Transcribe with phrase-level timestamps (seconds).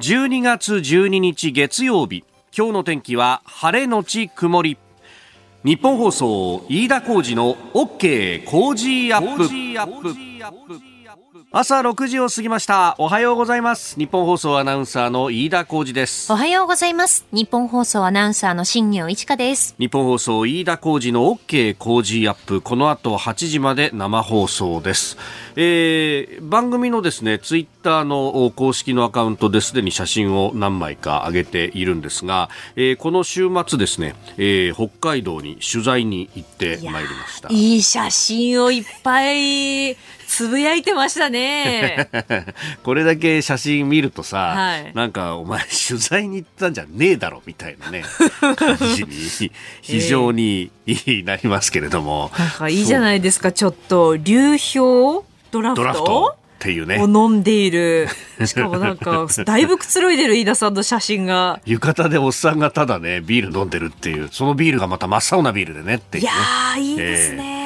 [0.00, 2.24] 12月12日月曜日
[2.56, 4.78] 今日の天気は晴れのち曇り。
[5.62, 9.42] 日本放送飯田浩二の OK 工事アップ。
[11.52, 12.94] 朝6時を過ぎました。
[12.98, 13.98] おはようございます。
[13.98, 16.32] 日本放送アナウンサーの飯田浩二です。
[16.32, 17.26] おはようございます。
[17.32, 19.74] 日本放送アナウンサーの新業一華です。
[19.76, 22.60] 日本放送飯田浩二の OK 工事アップ。
[22.60, 25.16] この後8時まで生放送です、
[25.56, 37.48] えー、番組のですねツイッターの公式のアカウントですでに写真を何枚か上げているんですが、えー、この週末ですね、えー、北海道に取材に行ってまいりました。
[37.50, 39.96] いい写真をいっぱい
[40.30, 42.08] つぶやいてましたね。
[42.84, 48.04] これだけ写真見るとさ、はい、なんかお前取材に行ったんじゃねえだろみたいなね、
[48.54, 49.50] 感じに
[49.82, 50.70] 非常に
[51.24, 52.30] なりますけれども。
[52.38, 57.02] なんかいいじゃないですか、ちょっと流氷ドラフトドラフトっていうね。
[57.02, 58.06] を飲んでいる。
[58.46, 61.60] しかもなんか、だいぶくつろいでる飯田さんの写真が。
[61.66, 66.30] 浴衣でおっさんがただね、ビール飲んでるっていう、そのビールがまた真っ青なビールでねっていう、ね。
[66.30, 67.54] いやー、いいですね。
[67.54, 67.59] えー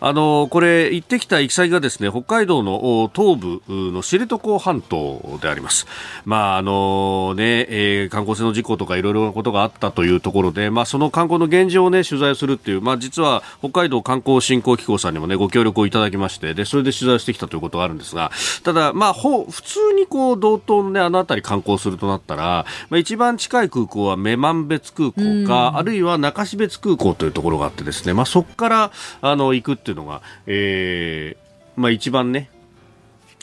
[0.00, 5.86] あのこれ行ってきた行き先がですね北海道の東部の知床半島であります。
[6.24, 18.30] まああのね、えー、観光船の事故とかいろいろなことがあったというところで、まあその観光の現状をね取材するっていう、まあ実は北海道観光振興機構さんにもねご協力をいただきまして、でそれで取材してきたということがあるんですが、
[18.62, 32.50] ただまあほ普通にこう道東のねあの辺り観光するとなったら、まあ一番近い空港は女満別空港か、あるいは中標津空港というところがあってですね、まあそこからあの行くっていうのが、えー、まあ一番ね、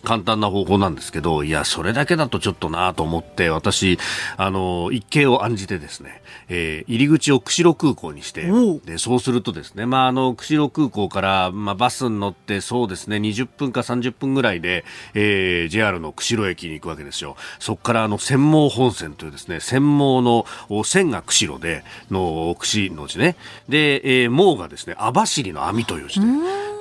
[0.03, 3.99] 簡単な方法なんですけど、いや、それだけだとちょっとなと思って、私、
[4.37, 8.49] あの、一計を案じてですね、えー、入り口を釧路空港にして、
[8.85, 17.35] で、そうするとですね、まあ、あの、釧路空港から、まあ、バスに乗って、そうですね、20分か30分ぐらいで、えー、JR の釧路駅に行くわけですよ。
[17.59, 20.45] そこから、あの、専門本線というですね、専門の
[20.83, 23.35] 線が釧路で、の、釧の字ね。
[23.69, 26.25] で、えー、網がですね、網走の網という字で、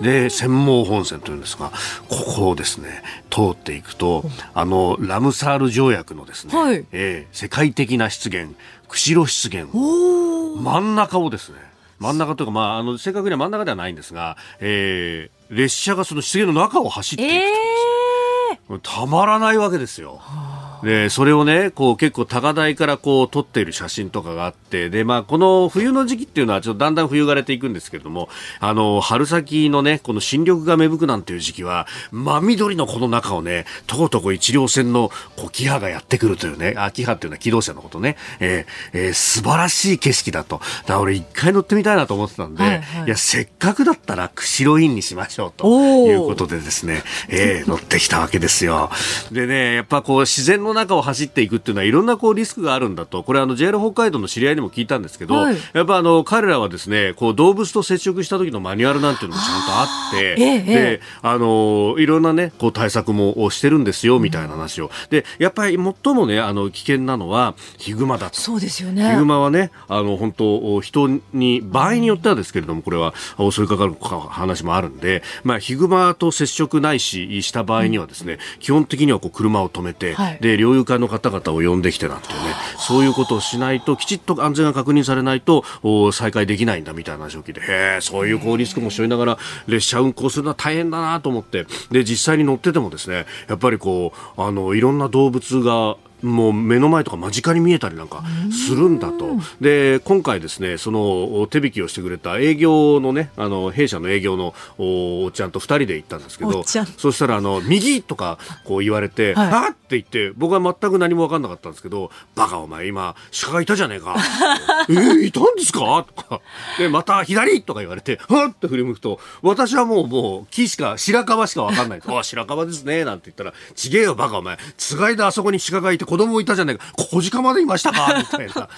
[0.01, 1.71] で、専門本線というんですが、
[2.09, 4.25] ここをですね、通っていくと、
[4.55, 8.49] あのラムサール条約のですね、はい、えー、世界的な湿原
[8.89, 11.59] 釧路湿原真ん中をですね
[11.99, 20.17] 真ん中というか、まあ、あの正確には真ん中ではないんですが、えー、列車がその湿原の中を走っていく、えー、たまらないわけですよ。
[20.21, 20.50] はあ
[20.83, 28.29] でそれをねこう結構高台からこう撮っている写真とかがあってで、まあ、この冬の時期っていうのはちょっとだんだん冬枯れていくんですけれども
[28.61, 40.61] あの春先のねこの新緑が芽吹くなんていう時期は真緑のこの中をねとうとう一両線のこうキハがやってくるというねあキハっていうのは機動車のことね、えーえー、素晴らしい景色だと。
[40.83, 45.67] だから俺一回乗ってみたいなと思ってたんで、はいはい、いやせっかくだったら釧路インにしましょうと
[46.07, 48.91] いうことでですね、えー、乗ってきたわけですよ。
[49.33, 53.23] でねやっぱこう自然のの中を走っていくっていうのはいろんなこうリスクがあるんだと。
[53.23, 68.41] これあの JR 北海道の知り合いにも聞いたんですけど、はい、やっぱあの彼らはですねこう動物と接触した時のマニュアルなんていうのもちゃんとあって、ええ、であのいろんなねこう対策もしてるんですよみたいな話を、うん、でやっぱり最もねあの危険なのはヒグマだと。
[68.41, 69.11] そうですよね。
[69.11, 85.65] ヒグマはねあの本当人に場合によってはですけれどもこれは襲いかかる話もあるんで、まあ、ヒグマと接触ないしした場合にはですね、うん、基本的にはこう車を止めて、はい、で猟友会の方々を呼んできてなんていうねそういうことをしないときちっと安全が確認されないと
[86.13, 87.65] 再開できないんだみたいな話を聞いてへ
[87.99, 98.23] えそういう高リスクも背負いながら列車運行するのは大変だなと思ってで実際に乗っててもですねやっぱりこうあのいろんな動物がもう目の前とか間近に見えたりなんか
[98.67, 99.37] するんだと。
[99.61, 113.15] で、今回ですね、その手引きをしてくれた営業のね、あの、弊社の営業のおっちゃんと二人で行ったんですけど、そしたら、あの、右とかこう言われて、はい、あって言って、僕は全く何も分かんなかったんですけど、バカお前今、
[113.45, 114.17] 鹿がいたじゃねえか。
[114.89, 116.05] えー、いたんですか？
[116.15, 116.41] とか。
[116.79, 122.01] で、また左とか言われて、はって振り向くと、私はもう、もう、木しか、白樺しか分かんない。
[122.07, 128.19] あ、白樺ですね、なんて言ったら、ちげえよバカお前、つがいであそこに鹿がいて子供いたじゃないか、小鹿までいましたか？
[128.19, 128.69] みたいな。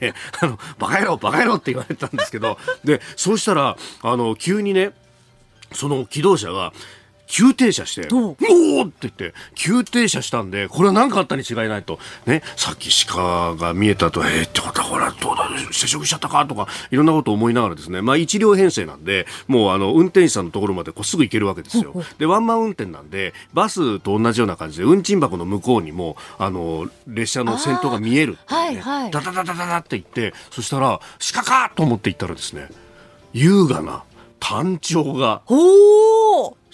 [0.00, 4.92] ね、あの、バカ野郎、バカ野郎って言われたんですけど、で、そうしたら、あの、急にね、
[5.72, 6.72] その機動車が、
[7.26, 8.28] 急停車して、お
[8.80, 11.98] おって言って、急停車したんで、これは何かあったに違いないと。
[12.26, 21.94] ね、さっき鹿が見えたと、えー、ってことは、ほら、どうだ、接触しちゃったかとか、いろんなことを思いながらですね、まあ一両編成なんで、もうあの、運転手さんのところまでこうすぐ行けるわけですよ。
[22.18, 31.00] で、ワンマン運転なんで、バスと同じような感じで、運賃箱の向こうにも、あの、列車の先頭が見えるね、はいはい、ダダダダダダって言って、そしたら、
[31.32, 32.68] 鹿かと思って行ったらですね、
[33.32, 34.04] 優雅な、
[34.40, 35.42] 単調が。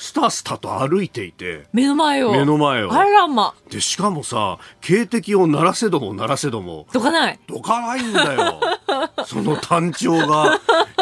[0.01, 2.33] スタスタと歩いていて目の前を。
[2.33, 3.53] 目の前をあらま。
[3.69, 7.39] でしかもさ警笛を鳴らせども鳴らせどもどかない。
[7.47, 8.61] どかないんだよ
[9.27, 10.59] その単調が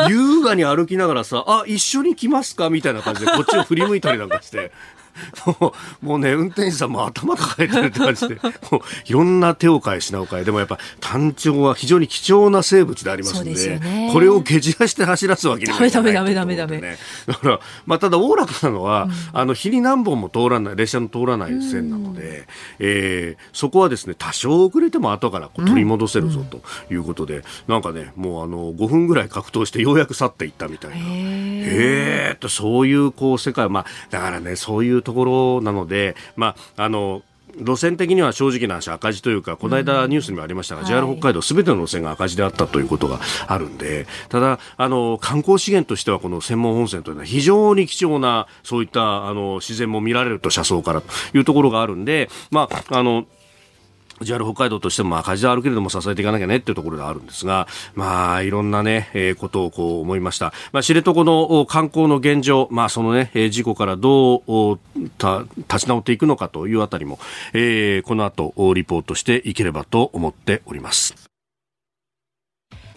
[0.09, 4.73] 優雅に歩きながらさ「あ一緒に来ますか?」みたいな感じでこっちを振り向いたりなんかして。
[5.61, 8.35] もうもうね運転手さんも頭抱えてるって感じで
[8.71, 14.11] もういろんな手を変え品を変えでもやっぱ単調は非常に貴重な生物でありますのでね。
[14.13, 22.47] これを蹴散らして走らすわけにはいかないダメダメダメということでねだから、まあ、ただ、おおらかなのは、あの日に何本も通らない列車の通らない線なので、
[22.79, 26.61] えーそこはですね多少遅れても後からこう取り戻せるぞと
[26.93, 30.97] いうことで、なんかねもうあの5分ぐらい格闘してようやく去っていったみたいな。
[30.97, 31.98] へへ
[32.39, 37.23] えとそういうこう世界、まあ、だからねそういうところなので、まあ、あの
[37.57, 41.17] 路線的には正直な話赤字というかこの間ニュースにもありましたが、JR はい。
[41.17, 53.27] 北海道すべての路線が赤字であったということがあるんでただあの観光資源としてはこの専門本線というのは非常に貴重なそういったあの自然も見られると車窓からというところがあるんでまああの
[54.23, 60.53] JR 北海道としても赤字はあるけれども支えていかなきゃねっていうところであるんですが、まあいろんなね、えーことをこう思いました。
[60.73, 64.79] まあ知床の観光の現状、まあそのね、事故からどう
[65.19, 67.19] た立ち直っていくのかというあたりも、
[67.53, 71.28] えーこの後リポートしていければと思っております。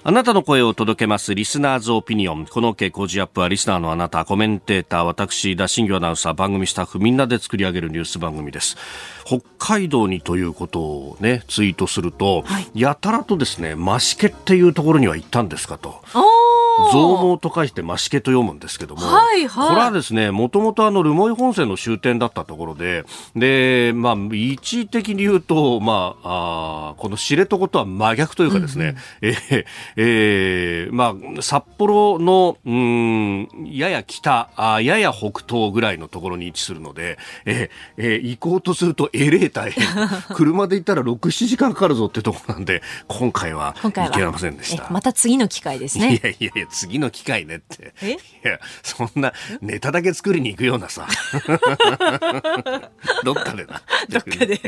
[0.03, 2.47] あなたの声を届けますリスナーズオピニオン。
[2.47, 8.77] この OK 工事アップはリスナーのあなた、コメンテーター、私、田新業アナウンサー、番組スタッフみんなで作り上げるニュース番組です。
[9.25, 12.43] 北海道にということをね、ツイートすると、
[12.73, 16.01] やたらとですね、増毛っていうところには行ったんですかと。
[16.91, 29.65] 増毛と書いて増毛と読むんですけども、はいはいこれはですね、もともとあの、留萌本線の終点だったところで、で、まあ、位置的に言うと、まあ、あーこの知床とは真逆というかですね、えー
[29.97, 39.85] えーまあ、札幌の、うーん、やや北、あーやや北東ぐらいのところに位置するので、えーえー行こうとするとえれえ大変。
[40.33, 44.83] 車で行ったら6、7時間かかるぞってところなんで、今回は行けませんでした。
[44.89, 46.15] えまた次の機会ですね。
[46.15, 47.93] いやいやいや、次の機会ねって。
[48.01, 48.11] え？
[48.11, 51.07] いや、そんなネタだけ作りに行くようなさ。
[53.23, 53.81] どっかでな。
[54.09, 54.59] どっかで。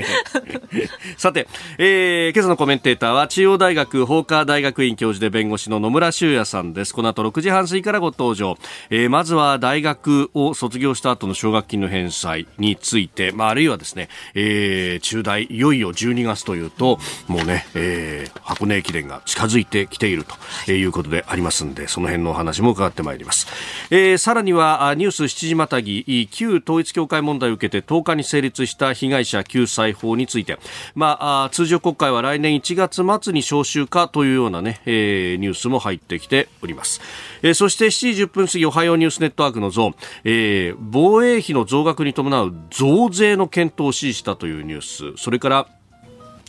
[1.18, 1.48] さて、
[1.78, 6.94] えー、今朝のコメンテーターは中央大学法科大学院教授で弁護士の野村修也さんです。
[6.94, 8.58] この後6時半過ぎからご登場。
[8.90, 20.26] えー、まずは大学を卒業した後の奨学金の返済について、まあ、あるいはですね、えー、中大、いよいよ12月というと、もうね、えー、箱根駅伝が近づいてきている
[20.66, 23.48] ということでありますんで、その辺のお話も伺ってまいります。
[23.90, 30.58] えー、さらには、ニュース7時またぎ、旧統一教会問題を受けて10日に成立した被害者救済法について、
[30.96, 37.02] まあ、通常国会は来年1月末に召集かというようなね、えー、ニュースも入ってきております。
[37.42, 45.68] えー、そして7時10分過ぎ、おはようニュースネットワークのゾーン、えー、防衛費の増額に伴う増税の検討を指示したというニュース、それから、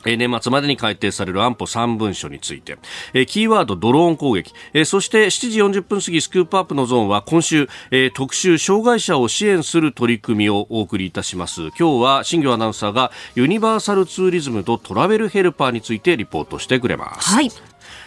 [0.05, 2.79] 年末までに改定される安保3文書について、
[3.27, 4.53] キーワードドローン攻撃、
[4.85, 7.69] そして7時40分過ぎスクープアップのゾーンは今週、
[8.15, 11.69] 特集障害者を支援する取り組みをお送りいたします。
[11.79, 17.31] 今日は新業アナウンサーがユニバーサルツーリズムとトラベルヘルパーについてリポートしてくれます。
[17.31, 17.51] はい。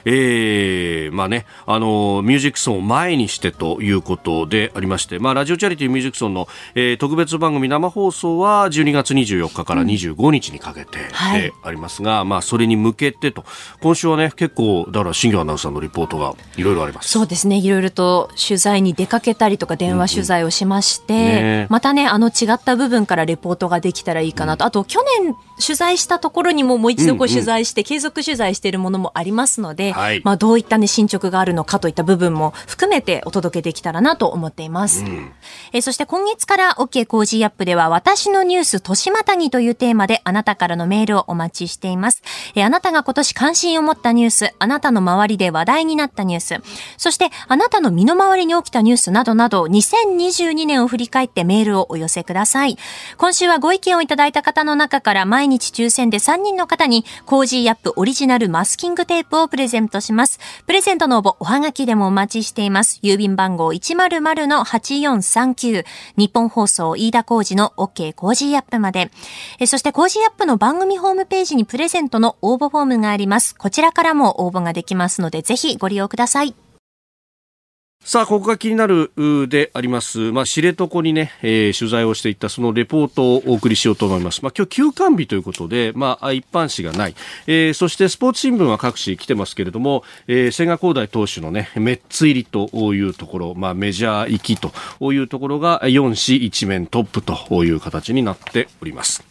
[0.06, 13.46] えーまあね、あのミュージックソンを前にしてということでありまして、まあ、ラジオチャリティーミュージックソンの、えー特別番組生放送は12月24日から25日にかけて、はいでありますが、まあ、それに向けてと、
[13.82, 17.10] 今週はね、結構、だから、新業アナウンサーのリポートがいろいろあります。
[17.10, 17.58] そうですね。
[17.58, 24.66] いろいろと取材に出かけたりとか電話取材をしまして、ねまたね、あの違った部分からレポートができたらいいかなと。
[24.66, 35.04] あと、去年取材したところにももう一度ご取材して、継続取材しているものもありますので、はいまあどういったね、進捗があるのかといった部分も含めてお届けできたらなと思っています。
[35.72, 42.22] えーそして今月から OK コージーアップでは私のニュース年またぎというテーマであなたからのメールをお待ちしています。
[42.56, 46.62] えーあなたが今年関心を持ったニュース、あなたの周りで話題になったニュース、
[46.98, 52.78] そしてあなたの身の回りに起きたニュースなどなど2022年を振り返ってメールをお寄せください。
[53.18, 60.40] 今週はご意見をいただいた方の中から毎日抽選で3人の方にコージーアップオリジナルマスキングテープをプレゼントします。
[60.66, 63.00] プレゼントの応募おはがきでもお待ちしています。
[63.04, 65.86] 郵便番号100-8439
[66.18, 69.12] ニッポン放送飯田浩司の OK コージーアップまで。
[69.60, 73.56] えそしてコージーアップの番組ホームページにプレゼントの応募フォームがあります。
[73.56, 76.67] こちらからも応募ができますのでぜひご利用ください。
[78.08, 79.12] さあ、ここが気になる
[79.50, 80.32] であります。
[80.32, 84.42] まあ、知床にね、えー、取材をしていったそのレポートをお送りしようと思います。
[84.44, 87.16] まあ、今日休館日ということで、まあ、一般紙がない。
[87.48, 94.72] えー、そしてスポーツ新聞は各紙来てますけれども、えー、千賀滉大投手のね、メッツ入りというところ、まあ、メジャー行きと
[95.12, 99.27] いうところが4紙一面トップという形になっております。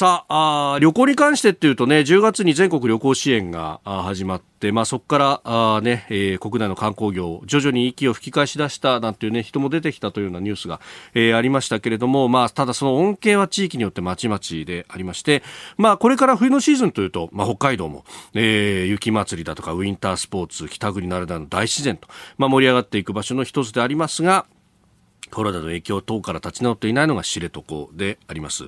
[0.00, 10.80] さあ旅行に関してっていうとね、10月に全国旅行支援が始まって、まあ、そこからあ、ねえー、国内の観光業、徐々に息を吹き返し出したなんていう、ね、人も出てきたというようなニュースが、
[11.12, 15.42] えー、ありましたけれども、まあ、ただその恩恵は地域によってまちまちでありまして、
[15.76, 24.46] まあ、これから冬のシーズンというと、まあ、北海道も、えー、雪まつりだとかウィンタースポーツ、北国ならではの大自然と、まあ、盛り上がっていく場所の一つでありますが、
[25.30, 28.64] コロナの影響等から立ち直っていないのが知床であります。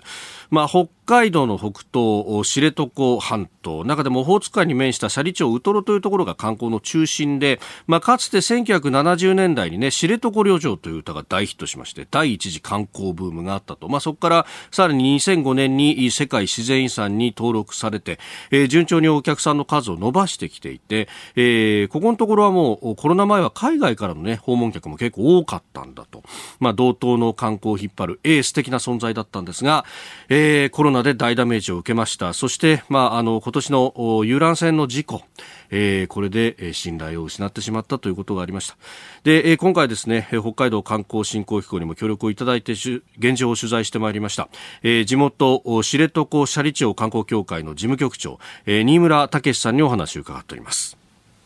[0.50, 13.88] まあ、北海道の北東、知床半島、中でもオホーツク海に面した斜里町ウトロというところが観光の中心で、まあ、かつて1970年代にね、知床旅情という歌が大ヒットしまして、第一次観光ブームがあったと。
[13.88, 18.18] まあ、そこからさらに2005年に世界自然遺産に登録されて、
[18.50, 26.22] えー、順調にお客さんの数を伸ばしてきていて、えー、ここのところはもうコロナ前は海外からのね、訪問客も結構多かったんだと。
[26.60, 29.84] まあ、同等の観光を引っ張るエース的な存在だったんですが、
[30.28, 32.32] えー、コロナで大ダメージを受けました。
[32.32, 35.22] そして、まあ、あの、今年の遊覧船の事故、
[35.70, 38.76] えー、これで信頼を失ってしまったということがありました。
[39.24, 44.48] で、今回ですね、北海道観光振興機構にも協力をいただいて、現状を取材してまいりました。
[44.82, 51.01] えー、地元、知床斜里町観光協会の事務局長、えー、新村武さんにお話を伺っております。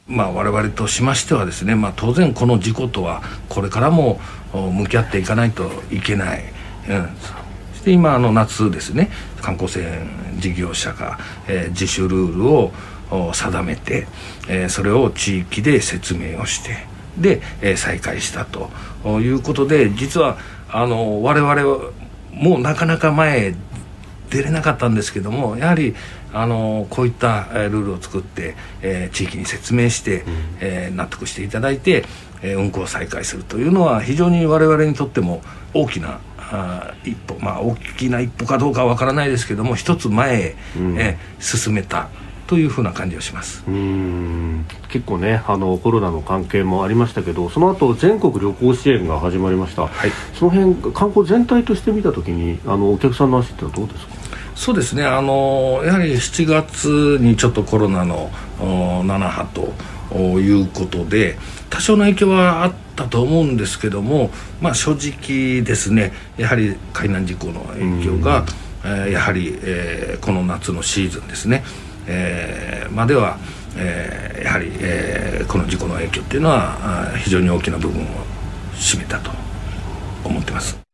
[0.08, 4.20] まあ、我々としましてはですね、まあ、当然この事故とはこれからも
[4.52, 6.44] 向き合っていかないといけない、
[6.88, 7.08] うん、
[7.72, 9.10] そして今あの夏ですね
[9.42, 10.08] 観光船
[10.38, 12.72] 事業者が、えー、自主ルールを
[13.32, 14.06] 定めて、
[14.48, 16.86] えー、それを地域で説明をして
[17.18, 18.70] で、えー、再開したと
[19.20, 21.90] いうことで実はあの我々は
[22.32, 23.54] もうなかなか前
[24.30, 25.94] 出れなかったんですけどもやはり
[26.32, 32.04] あのこういったルールを作って、えー、地域に説明して、うん、えー、納得していただいて、
[32.42, 35.42] えー、運行を再開するというのは非常に我々にとっても
[35.72, 42.08] 大きなあ一歩まあ大きな一歩かどうかは分からないですけども一つ前へ、うん、え進めた
[42.46, 43.64] というふうな感じがします。
[43.66, 44.66] うん。
[44.88, 54.15] 結構ねあのコロナの関係もありましたけどその後全国旅行支援が始まりました、はい、その辺観光全体として見たときにあのお客さんの足ってどうですか？
[54.56, 55.04] そうですね。
[55.04, 59.44] あのやはり7月にちょっとコロナの7波
[60.12, 66.12] ということで多少の影響はあったと思うんですけども、まあ、正直ですね。
[66.38, 68.46] やはり海難事故の影響が、
[68.82, 71.62] えー、やはり、えー、この夏のシーズンですね、
[72.06, 73.38] えー、までは、
[73.76, 78.06] えー、やはり、えー、この事故の影響っていうのは非常に大きな部分を
[78.74, 79.30] 占めたと
[80.24, 80.85] 思ってます。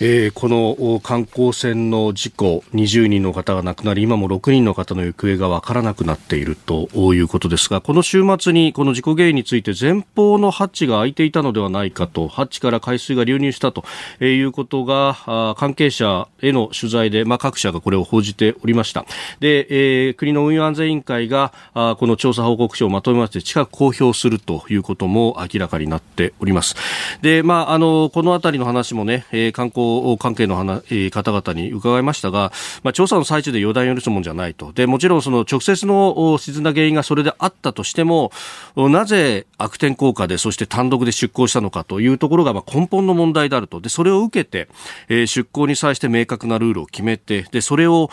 [0.00, 13.84] えー、この観光船の事故20人の方が亡くなり今も6人の方の行方が分からなくなっているということですがこの週末にこの事故原因について前方のハッチが開いていたのではないかとハッチから海水が流入したと
[14.20, 19.06] いうことが関係者への取材で、まあ、各社がこれを報じておりました。
[19.38, 26.74] で、えー、国の運輸安全委員会がこの調査報告書をまとめまして近く公表するということも明らかになっております。
[27.22, 29.83] で、まあ、あのこの辺りの話もね観光
[30.18, 34.72] 関係の方々に伺いましたが、まあ、調査の最中で予断を許すもんじゃないと。
[34.72, 38.32] で、もちろんその直接の沈んだ原因がそれであったとしても、
[38.76, 43.80] なぜ悪天候下で、そして単独で出港したのかというところが、まあ、根本の問題であると。
[43.80, 44.68] で、それを受けて、
[45.08, 48.10] えー、出港に際して明確なルールを決めて、で、それを、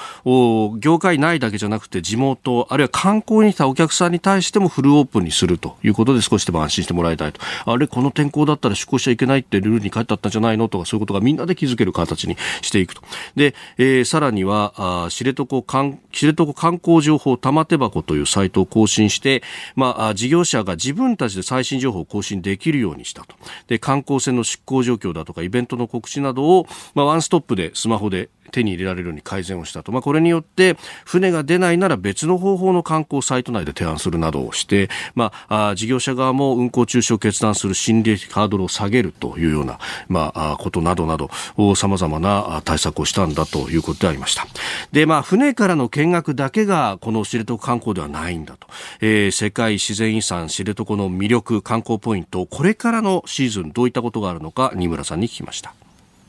[0.79, 7.41] 業界内だけじゃなくて地元、あるいは観光に来たお客さんに対してもフルオープンにするということで少しでも安心してもらいたいと。
[7.65, 13.01] あれ、この天候だったら出港しちゃいけないってルールに書いてあったんじゃないのとか、そういうことがみんなできづける形にしていくと。
[13.35, 19.43] で、えー、さらには、あ知床観知床観光情報玉手箱というサイトを更新して、
[19.75, 23.35] まあ、事業者が自分たちで最新情報を更新できるようにしたと。
[23.67, 41.29] で、観光船の出港状況だとかイベントの告知などを、まあ、ワンストップでスマホで手に入れられるように改善をしたと、まあ、これによって船が出ないなら別の方法の観光サイト内で提案するなどをして、まあ、事業者側も運航中止を決断する心理的ハードルを下げるというような、まあ、ことなどなど
[41.75, 44.45] さまざまな対策をしたんだということでありました。
[44.91, 48.67] で、まあ、船からの見学だけがこの知床観光ではないんだと、
[48.99, 55.73] えー、世界自然遺産知床の魅力観光ポイントこれからのシーズンどういったことがあるのか新村さんに聞きました。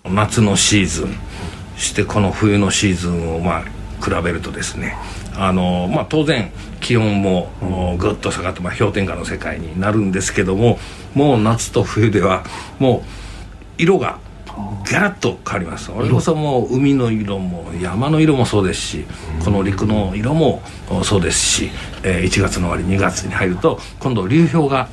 [0.05, 1.62] 夏のシーズン。
[1.77, 3.63] してこの冬のシーズンをまあ
[4.03, 4.97] 比べるとですね
[5.35, 6.51] あの、まあ、当然
[6.81, 10.79] 気温もぐっと下がって、まあ、氷点下の世界になるんですけども
[11.15, 12.45] もう夏と冬では
[12.79, 13.03] もう
[13.79, 14.19] 色が
[14.91, 15.87] ガラッと変わります。
[15.87, 19.05] それこそもう海の色も山の色もそうですし
[19.45, 20.63] この陸の色も
[21.05, 21.71] そうですし、
[22.03, 24.89] えー、1月の終わり2月に入ると今度流氷が、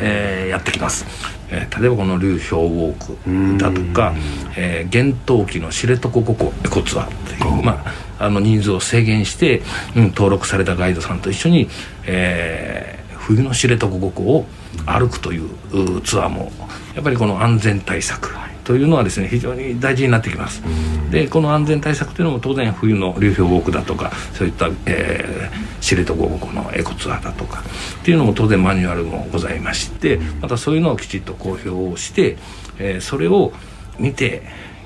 [0.00, 1.06] えー、やってきます、
[1.50, 4.14] えー、例えばこの流氷ウォークだとか、
[4.56, 7.82] えー、厳冬期の知床五湖エコツアーという、ま
[8.18, 9.62] あ、あの人数を制限して、
[9.96, 11.68] うん、登録されたガイドさんと一緒に、
[12.06, 14.46] えー、冬の知床五湖を
[14.86, 16.52] 歩くというツアーも
[16.94, 18.34] やっぱりこの安全対策
[18.70, 20.62] というのはですね非常に大事になってきます。
[21.10, 27.64] でこの安全対策というのも当然冬の流氷ウォークだとかそういった、えー、知床五湖のエコツアーだとか
[28.00, 32.36] っていうのも当然マニュアルもございましてまたそういうのをきちっと公表をして、
[32.78, 33.52] えー、それを
[33.98, 34.44] 見て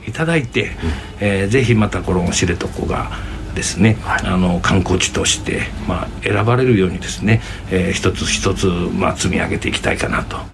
[0.08, 0.70] いただいて、
[1.20, 3.10] えー、ぜひまたこの知床が
[3.54, 10.53] ですね、はい、あの観光地として、まあ、選ばれるようにですね、えー、一つ一つ、まあ、積み上げていきたいかなと。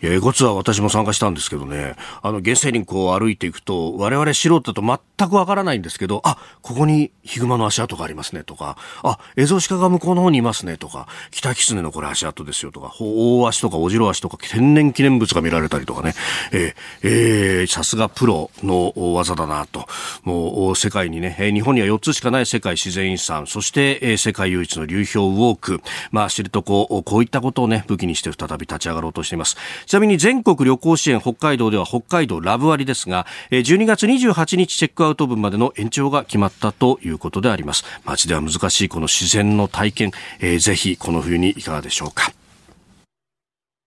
[0.00, 16.14] エゴツアー私も参加したんですけどね、あの、原生林こう歩いていくと、我々素人だと全くわからないんですけど、あ、ここにヒグマの足跡がありますねとか、あ、エゾシカが向こうの方にいますねとか、キタキツネのこれ足跡ですよとか、大足とかオジロ足とか天然記念物が見られたりとかね、
[16.52, 19.86] えー、えー、さすがプロの技だなと、
[20.22, 25.80] もう世界にね、日本には4つしかない世界自然遺産、そして、えー、世界唯一の流氷ウォーク、
[26.12, 29.56] まあ知床、こういったことをね、武器にして再び立ち上がろうとしています。
[29.88, 37.84] ちなみに全国旅行支援北海道では北海道ラブ割ですが、12月28日チェックアウト分までの延長が決まったということであります。
[38.04, 42.30] 街では難しいこの自然の体験、えー、ぜひこの冬にいかがでしょうか。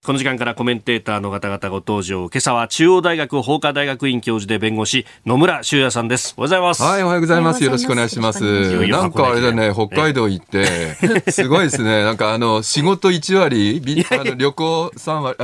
[0.03, 2.27] この時間からコメンテーターの方々ご登場。
[2.27, 6.34] 今朝は中央大学法科大学院教授で弁護士、野村修也さんです。
[6.38, 6.81] おはようございます。
[6.81, 7.63] はい、おはようございます。
[7.63, 8.88] よろしくお願いします。
[8.88, 10.96] なんかあれだね、北海道行って、
[11.31, 12.03] すごいですね。
[12.03, 15.43] なんかあの、仕事1割、あの旅行3割、え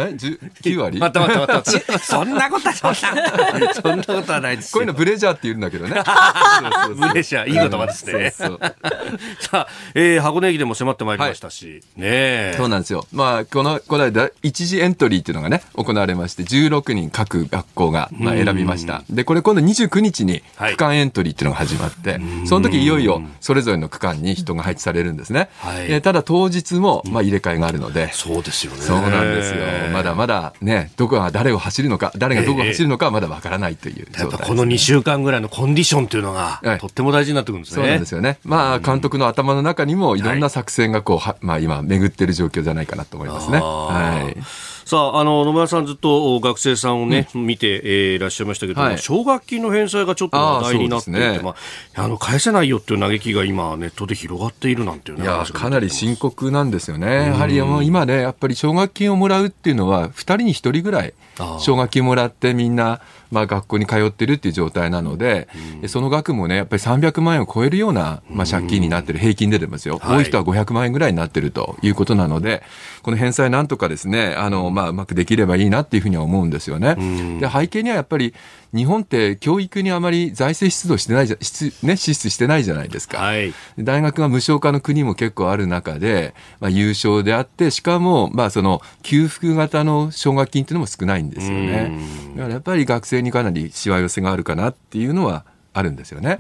[0.64, 0.98] ?9 割？
[0.98, 1.64] またまたまた。
[2.02, 2.74] そんなことは、
[3.80, 6.02] そんなことはないですこういうのブレジャーって言うんだけどね。
[6.96, 8.34] ブレジャー、いい言葉ですね。
[8.36, 8.60] そうそう
[9.40, 13.06] さあ、えー、箱根駅でも迫ってまいりましたし、ねそうなんですよ。
[13.14, 19.04] まあ、この、この間、一次エントリーっていうのがね、行われまして、16人各学校が、まあ、選びました。
[19.10, 25.50] で、これ今度29日に区間エントリーっていうのが始まって、はい、その時いよいよそれぞれの区間に人が配置されるんですね。
[25.60, 28.82] はい、ただ当日も、まあ、入れ替えがあるので、そうですよね。
[28.82, 29.58] そうなんですよ。
[29.92, 37.76] まだまだね、どこが誰を走るのか、誰がどこを走るのかはまだわからないという状態、ね、やっぱこの2週間ぐらいのコンディションっていうのが、とっても大事になってくるんですね。
[37.76, 38.40] そうなんですよね。
[38.44, 43.60] まあ、監督の頭の中にもいろんな作戦がこう、まあ今巡ってる状況じゃないかなと思いますね。
[43.60, 44.37] はい。
[44.86, 51.56] さあ、あの、野村さんずっと学生さんをね、うん、見て、えー、いらっしゃいましたけども、はい、奨学金の返済がちょっと話題になっていて、ね、ま
[51.96, 55.24] あ、あの、返せないよっていう嘆きが今、ネットで広がっているなんていうね。
[55.24, 57.28] いや、かなり深刻なんですよね。
[57.28, 61.14] やはりもう今ね、やっぱり奨学金をもらうっていうのは、2人に1人ぐらい、
[61.60, 65.48] 奨学金もらってみんな、まあ、学校に通ってるっていう状態なので、
[65.88, 72.64] その額もね、やっぱり300万円を超えるような、まあ、借金になってる、平均で出ますよ、多い人は500万円ぐらいになってるということなので、
[73.02, 76.96] この返済なんとかですね、あの、まあ、うまくできればいいなっていうふうには思うんですよね。
[77.40, 78.34] で、背景にはやっぱり、
[78.78, 81.38] 日本って教育にあまり財政出動してないじゃ、
[81.84, 83.18] ね、支出してないじゃないですか。
[83.18, 92.00] はい、大学が無償化の国も結構ある中で、まあ、優勝であって、しかも、まあ、その、給付型の奨学金っていうのも少ないんですよね。
[92.36, 95.44] だからやっぱり学生にかなりしわ寄せがあるかなっていうのは、
[95.78, 96.38] あるんですよね。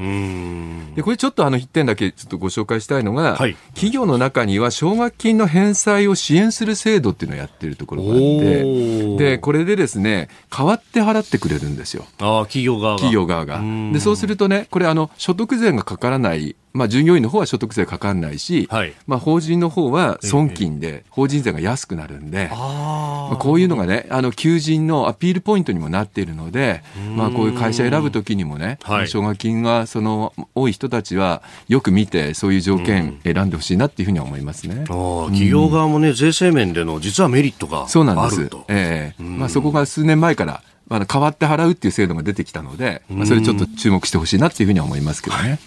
[0.95, 12.06] でこれちょっとあの1点だけちょっとご紹介したいのが、はい、企業の中には奨学金の返済を支援する制度っていうのをやってるところがあってでこれでですね代わって払ってくれるんですよ。
[12.17, 12.97] あ企業側が。
[12.97, 13.62] 企業側が。
[13.93, 26.84] でそうするとねこれあの所得税がかからないまあ、従業員の方は所得税かかんないし、はい、まあ、法人の方は損金で法人税が安くなるんで、まあ、こういうのがねあの求人のアピールポイントにもなっているので、
[27.15, 45.60] まあ、こういう会社選ぶときにもね、奨学金がその多い人たちはよく見てそういう条件選んでほしいなっていうふうには思いますね、企業側もね税制面での実はメリットがそうなんです、えーまあ、そこが数年前からまあ、代わって払うっていう制度が出てきたので、まあ、それちょっと注目してほしいなっていうふうには思いますけどね。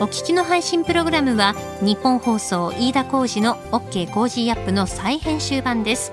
[0.00, 6.12] お聞きの配信プログラムはニッポン放送飯田浩司の OK コージーアップの再編集版です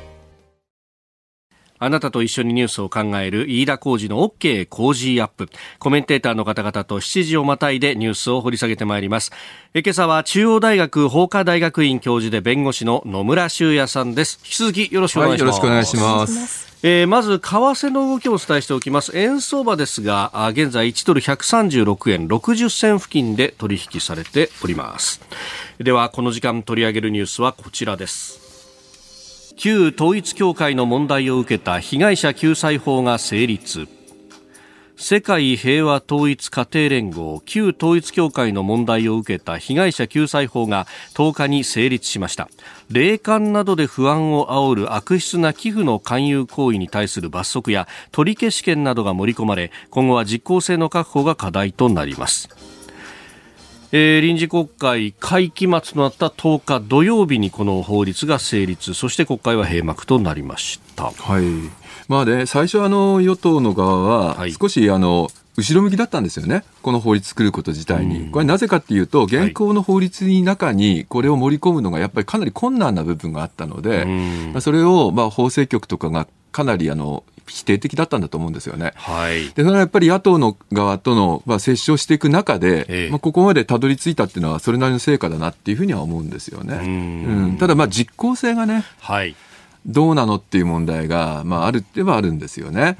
[1.83, 5.49] あなたと一緒にニュースを考える飯田浩二の OK 工事アップ。
[5.79, 9.31] コメンテーターの方々と7時をまたいでニュースを掘り下げてまいります。
[9.73, 14.39] え今朝は中央大学法科大学院教授で弁護士の野村修也さんです。
[14.43, 15.59] 引き続きよろしくお願いします。
[15.59, 16.71] はい、よろしくお願いします。
[16.83, 25.21] えー、まず為替の動きをお伝えしておきます円相場ですが現在1ドル136円60銭付近で取引されております
[25.77, 28.40] ではこの時間取り上げるニュースはこちらです
[29.63, 33.87] 旧統一教会の問題を受けた被害者救済法が成立。
[34.97, 42.49] 世界平和統一家庭連合旧統一教会の問題を受けた被害者救済法が10日に成立しました。
[42.89, 52.49] 霊感などで不安を煽る悪質な寄付の勧誘行為に対する罰則や取り消し権などが盛り込まれ今後は実効性の確保が課題となります。
[53.93, 61.11] えー、臨時国会会期末となった10日土曜日にこの法律が成立そして国会は閉幕となりました。
[61.11, 61.43] はい。
[62.07, 64.01] まあね、最初あの与党の側
[64.35, 68.31] は少しあの、後ろ向きだったんですよね、この法律作ること自体に。
[68.31, 74.07] これなぜかっていうと、現行の法律の中にこれを盛り込むのがやっぱりかなり困難な部分があったので、
[74.61, 78.93] それをまあ法制局とかがかなりあの否定的だったんだと思うんですよね。
[78.95, 86.75] はい、でそれはやっぱり野党の側との、まあ、折衝していく中で、ええ、まあ、ここまでたどり着いたっていうのはそれなりの成果だなっていうふうには思うんですよね。
[86.75, 89.35] うん、ただまあ実効性がね、はい。
[89.85, 92.95] どうなのっていう問題が、まあ、あるってはあるんですよね。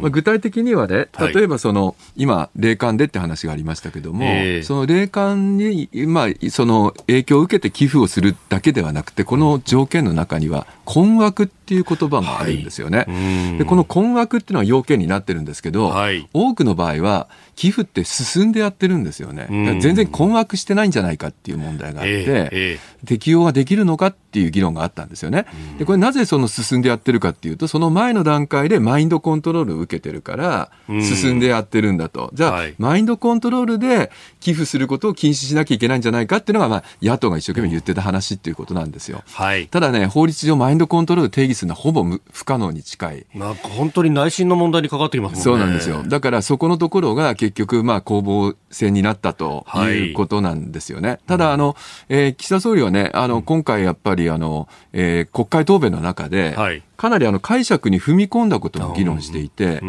[0.00, 12.98] まあ、具体的にはね、例えばその、はい、今、霊感でって話がありましたけども、えー、その霊感に、まあ、その影響を受けて寄付をするだけではなくて、この条件の中には、困惑っていう言葉もあるんですよね。
[12.98, 19.48] はい、でこの困惑っていうのは要件になってるんですけど、はい、多くの場合は、寄付って進んでやってるんですよね。
[19.80, 25.46] 全然困惑してないんじゃないかっていう問題があって、えーえー、適用ができるのかっていう議論があったんですよね。
[25.78, 32.30] でこれなぜその進んでやってるかっていうと、その前の段階でマインドコントロールを受けてるから、進んでやってるんだと。
[32.34, 39.22] じゃあ、はい、マインドコントロールで寄付することを禁止しなきゃいけないんじゃないかっていうのが、まあ、野党が一生懸命言ってた話っていうことなんですよ。
[39.32, 43.26] はい、ただね、法律上マインドコントロール定義するのはほぼ不可能に近い。
[43.34, 45.42] なんか本当に内心の問題にかかってきますもんね。
[45.42, 46.04] そうなんですよ。
[46.06, 51.08] だからそこのところが結局、まあ、攻防戦になったということなんですよね。
[51.08, 51.76] はい、ただ、あの、
[52.08, 59.80] えー、岸田総理はね、あの、今回やっぱり、あの、えー、国会答弁の中で、はい、かなりあの解釈に踏み込んだことも議論していて、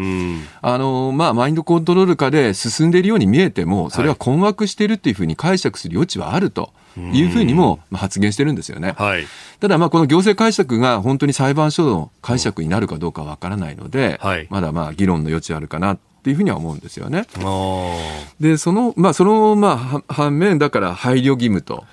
[0.60, 6.72] あのまあ、マインドコントロール下で進んでいるように見えても、それは困惑しているっていうふうに解釈する余地はあると。
[6.96, 8.94] いうふうにも発言してるんですよね。
[8.96, 9.26] はい、
[9.60, 17.26] ただ、まあ、この行政解釈が本当に裁判所の解釈になるかどうかわからないので、はい、まだまあ議論の余地あるかなっていうふうには思うんですよね。
[18.40, 21.84] で、その、まあ、その、まあ、反面、だから配慮義務と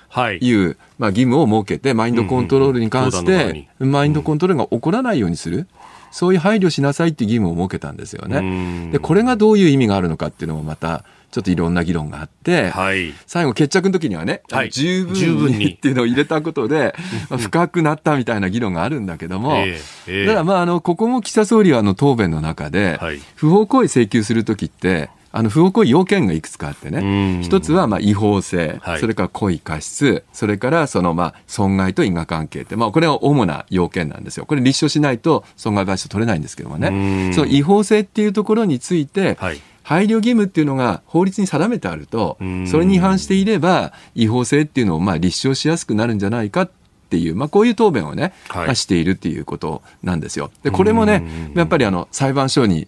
[0.41, 5.67] いう、はい、まあ、義務を設けて、マインドコントロールに関して、マインドコントロールが起こらないようにする。
[6.11, 8.89] そういう配慮しなさいっていう義務を設けたんですよね。
[8.91, 16.95] で、これがどういう意味があるのかっていうのもまた、ちょっといろんな議論があって、はい、最後決着の時にはね、はい、十分にっていうのを入れたことで、
[17.29, 34.45] まあ、深くなったみたいな議論があるんだけども、えーえー、だからまああのここも岸田総理はあの答弁の中で、はい、不法行為請求する時ってあの不法行為要件がいくつかあってね、一つはまあ違法性、はい、それから故意過失、それからそのまあ損害と因果関係って、まあ、これは主な要件なんですよ。
[34.45, 46.71] これ立証しないと損害賠償取れないんですけどもね、その違法性っていうところについて、はい配慮義務っていうのが法律に定めてあると、それに違反していれば、違法性っていうのをまあ立証しやすくなるんじゃないかっ
[47.11, 50.49] ていう、まあ、こういう答弁をね、はい、しているっていうことなんですよ。
[50.63, 52.87] で、これもね、やっぱりあの、裁判所に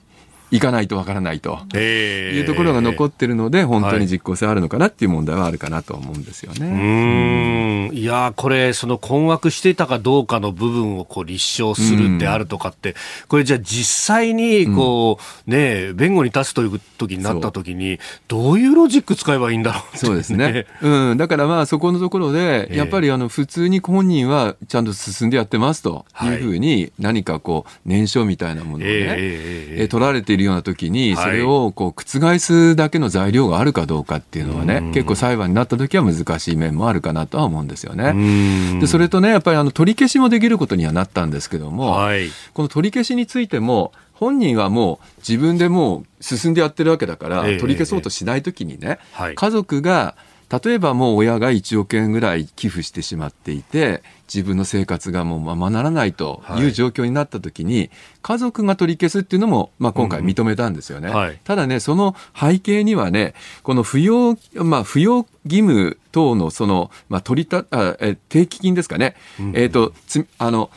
[0.51, 1.59] 行かないとわからないと。
[1.75, 7.89] いうところが残ってるので、本当に実効性あるのかなっていう問題はあるかなと思うんですよね。
[7.89, 12.95] うん、いやこれ、その困惑していたかどうかの部分をこう立証するであるとかって、
[13.27, 20.65] これじゃあ実際にこう、ね、弁護に立つという時になった時に、どういうロジック使えばいいんだろう、ね、そうですね。
[20.81, 31.25] うん、だからまあそこのところで、やっぱりあの普通に本人はちゃんと進んでやってますというふうに、何かこう、念書みたいなものをね、えー、取られているような時に、はい。
[31.25, 38.79] それをこう覆すだけの材料があるかどうかっていうのはね、結構裁判になった時は難しい面もあるかなとは思うんですよね。
[38.79, 42.29] でそれとねやっぱりあの取り消しもできることにはなったんですけども、はい。
[42.53, 49.35] この取り消しについても本人はもう自分でもう進んでやってるわけだから、ええ取り消そうとしないときにね、はい。
[49.35, 50.15] 家族が
[50.49, 54.01] 例えばもう親が1億円ぐらい寄付してしまっていて
[54.33, 56.63] 自分の生活がもうままならないとい。
[56.65, 57.89] う状況になったときに、
[58.21, 61.39] 家族が取り消すっていうのも、まあ、今回認めたんですよね、うんはい。
[61.43, 69.15] ただねその背景にはねこの扶養、まあ、扶養義務等のその、まあ、取りたあえ定期金ですかね、
[69.53, 70.69] えっ、とつあの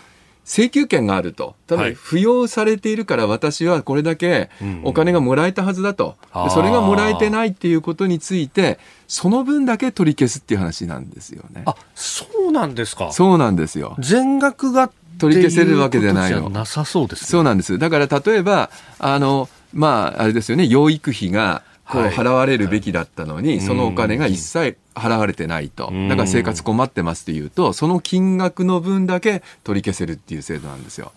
[0.45, 1.55] 請求権があると。
[1.67, 4.51] ただ、はい扶養されているから私はこれだけ
[4.83, 6.17] お金がもらえたはずだと。
[6.51, 11.63] それがもらえてないっていうことについて、その分だけ取り消すっていう話なんですよね。
[11.67, 13.13] あ、そうなんですか。
[13.13, 13.97] そうなんですよ。
[13.99, 17.29] 全額が取り消せるわけじゃないのなさそうですね。
[17.29, 17.79] そうなんです。
[17.79, 25.89] だから例えば、あの、まあ、あれですよね、養育費が、こうはい払われるべきだったのに、そのお金が一切払われてないと。
[25.91, 26.09] うん。
[26.09, 31.13] だから生活困ってますっていうと、その金額の分だけ取り消せるっていう制度なんですよ。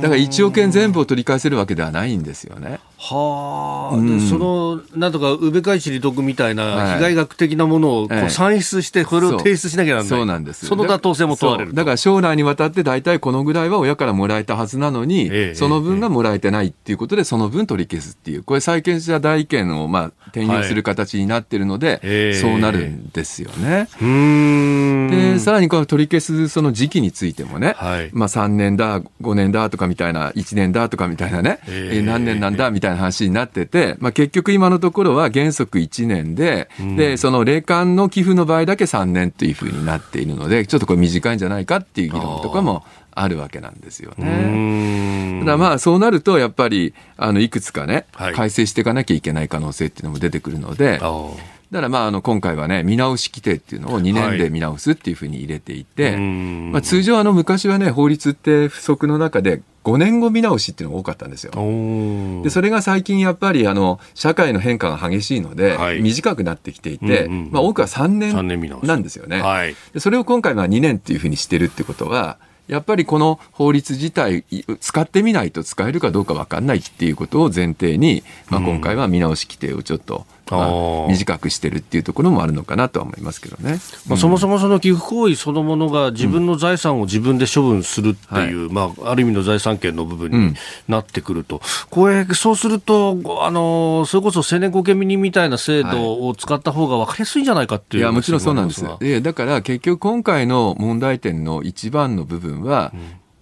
[0.00, 2.78] だから1億円全部を取り返せるわけではないんですよね。
[2.96, 4.18] はあ、うん。
[4.18, 6.96] でそのなんとか宇部会地利得みたいはない。
[6.96, 8.26] 被害額的なものをこええ。
[8.26, 11.76] う算出して、これを提出しなきゃならない、そうなんですその妥当性も問われるそう。
[11.76, 15.54] だから将来にわたって大体このぐらいは親からもらえたはずなのに、ええ。
[15.54, 22.38] その分がもらえてないっていうことで、その分取り消すっていう、これ、債権者代位権をまあ転用する形になってるので、ええ。
[22.38, 22.99] そうなるんです
[23.42, 23.88] よね。
[24.00, 25.10] うーん。
[25.10, 28.10] で、さらにこの取り消すその時期についてもね、はい。
[28.12, 45.40] まあ3年だ、5年だとかみたいな、1年だとかみたいなね、えええー何年なんだみたいな話になってて、まあ結局今のところは原則1年で、で、その霊感の寄付の場合だけ3年というふうになっているので、ちょっとこれ短いんじゃないかっていう議論とかもあるわけなんですよね。
[45.40, 45.40] ん。
[45.40, 48.34] ただまあそうなるとやっぱりあのいくつかね、はい。
[48.34, 51.00] 改正していかなきゃいけない可能性っていうのも出てくるので、
[51.70, 56.70] だからまああの今回はね見直し規定っていうのを2年で見直すっていうふうに入れていて、うん。
[56.72, 61.52] まあ、通常あの昔はね法律って不足の中で5年後見直しっていうのが多かったんですよ。
[62.42, 66.00] でそれが最近やっぱりあの社会の変化が激しいので、はい。
[66.00, 68.82] 短くなってきていて、うんうんまあ、多くは3三年見直し。
[68.82, 69.40] 年なんですよね。
[69.40, 69.76] はい。
[69.92, 72.38] でそれを今回は2年っていうふうにしてるってことは
[72.70, 74.44] やっぱりこの法律自体
[74.80, 80.24] 使ってみないと使えるかどうか分かんないっていうことを前提に、まあ、今回は見直し規定をちょっと、
[81.08, 83.80] 短くしてるっていうところもあるのかなとは思いますけどね。
[84.08, 90.54] まあ、そもそもその寄付行為そのものが自分の財産を自分で処分するっていう、まあ、ある意味の財産権の部分に
[90.88, 91.60] なってくると、
[91.90, 98.02] これ、そうすると、あの、それこそ青年後見人みたいな制度を使った方が分かりやすいんじゃないかっていう。
[98.02, 98.96] いやもちろんそうなんですが。
[98.98, 102.92] でだから結局今回の問題点の一番の部分は、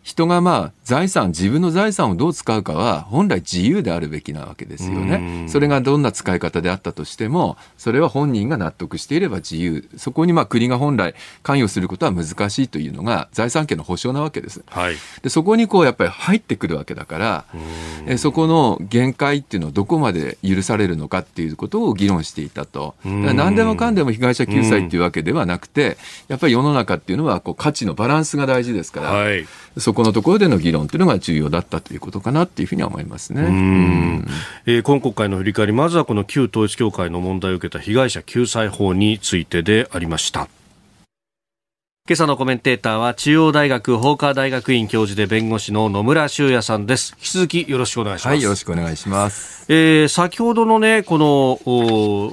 [0.08, 5.44] 人がまあ財産自分の財産をどう使うかは本来自由であるべきなわけですよね。
[5.48, 14.64] それがどんな使い方であったとしてもそれは本人が納得していれば自由そこにまあ国が本来関与することは難しいというのが財産権の保障なわけです。
[14.68, 14.94] はい。
[15.20, 17.44] でそこにこうやっぱり入ってくるわけだから
[18.06, 29.46] えそこの限界っていうのをどこまで許されるのかっていうことを議論していたと何でもかんでも被害者救済っていうわけではなくてやっぱり世の中っていうのはこう価値のバランスが大事ですから、はい。
[29.78, 33.42] そこのところでの議論っていうのが重要だったということかなっていうふうには思いますね。
[33.42, 34.26] うん
[34.66, 40.48] えー今国会の振り返り、まずはこの旧統一教会の問題を受けた被害者救済法についてでありました。
[42.08, 47.14] 今朝のコメンテーターは中央大学法科大学院教授で弁護士の野村修也さんです。
[47.18, 48.34] 引き続きよろしくお願いします。
[48.34, 49.66] はい、よろしくお願いします。
[49.68, 52.32] えー先ほどのね、この、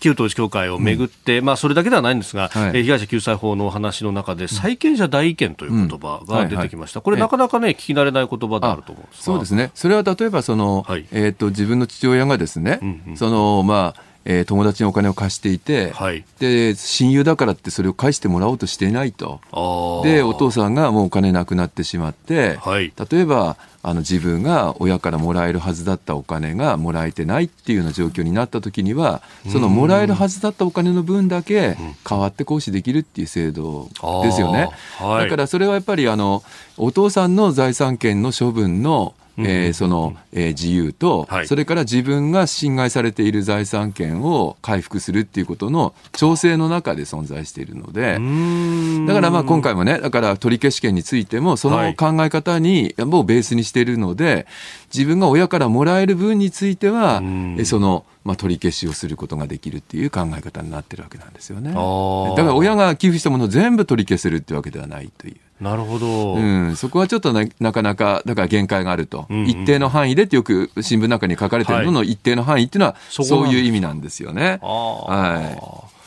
[0.00, 2.68] 旧統一教会をめぐって、まあそれだけではないんですが、はい。
[2.68, 7.00] えー被害者救済法のお話の中で、債権者代位権という言葉が出てきました。
[7.00, 7.20] これええ。
[7.20, 9.22] なかなかね、聞き慣れない言葉であると思うんですが。
[9.24, 9.70] そうですね。
[9.74, 11.06] それは例えばその、はい。
[11.12, 13.16] えっ、と自分の父親がですね、うんうん。
[13.16, 16.24] そのまあ、えー友達にお金を貸していて、はい。
[16.38, 19.40] で親友だからってそれを返してもらおうとしていないと。
[20.04, 22.92] でお父さんがもうお金なくなってしまって、はい。
[23.10, 23.56] 例えば
[23.88, 33.88] あの自分が親からもらえるはずだったお金がもらえてないっていうような状況になった時にはそのもらえるはずだったお金の分だけ代わって行使できるっていう制度
[34.22, 34.68] ですよね。
[34.98, 35.24] はい。
[35.24, 36.42] だからそれはやっぱりあの
[36.76, 41.46] お父さんの財産権の処分のえーその、えー自由と、はい。
[41.46, 48.18] それから自分が侵害されている財産権を回復するっていうことの調整の中で存在しているので、
[49.06, 54.46] だからまあ今回もね、だから取り消し権についても、その考え方に、もうベースにしているので、
[54.92, 61.70] 自分が親からもらえる分についてはん、えその、まあ、取り消しをすることができるっていう考え方になってるわけなんですよね。
[61.70, 61.78] だか
[62.48, 65.36] ら親が寄付したものを全部取り消せるってわけではないという。
[65.60, 66.34] なるほど。
[66.34, 74.58] うん、そこはちょっとななかなか、だから限界があると、うんうん、一定の範囲でってよく新聞の中に書かれてるのの一定の範囲っていうのは、そういう意味なんですよね。
[74.62, 75.97] はい。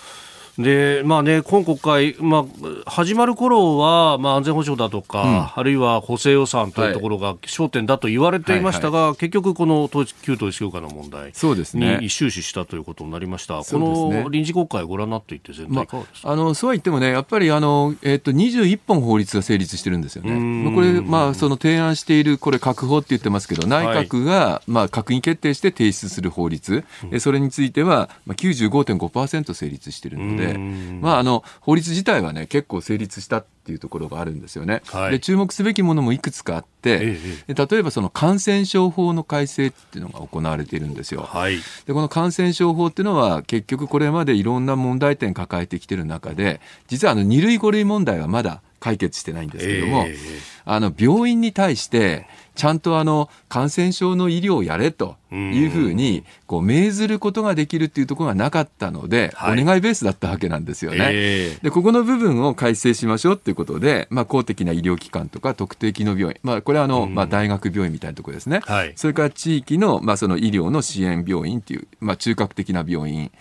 [0.62, 2.46] でまあね、今国会、ま
[2.86, 9.10] あ、始まる頃は、まあ、安全保障だとか、うん、あるいは補正予算というところが焦点だと言われていましたが、はいはい。
[9.12, 20.74] はい、結局、この統一旧統一教会の問題に終始したということになりました、ね、この臨時国会、ご覧になっていて、全体まあ、あのそうは言ってもね、やっぱりあの、えー、っと21本法律が成立してるんですよね。
[20.74, 34.82] これ、まあ、その提案している、これ、閣法って言ってますけど、内閣が、はい、まあ、閣議決定して提出する法律、うん、それについては、まあ、95.5%成立してるので、まあ、あの法律自体はね結構成立したっていうところがあるんですよね。
[34.88, 37.20] はい、で注目すべきものもいくつかあって、え
[37.50, 41.22] え、例えばその感染症法の改正っていうのが行われているんですよ。
[41.22, 50.16] はい、でこの感染症法っていうのは結局これまでいろんな問題点抱えてきてる中で実はあの2類5類問題はまだ解決してないんですけども、え、
[50.66, 61.10] あの病院に対してちゃんとあの感染症の医療をやれというふうにこう命ずることができるっていうところがなかったので、お願いベースだったわけなんですよね。
[61.12, 73.32] えー、でここの部分を改正しましょうっていうことで、まあ、公的な医療機関とか特定機能病院、まあ、これはあの、まあ、大学病院みたいなところですね、はい、それから地域の,、まあその医療の支援病院っていう、まあ、中核的な病院、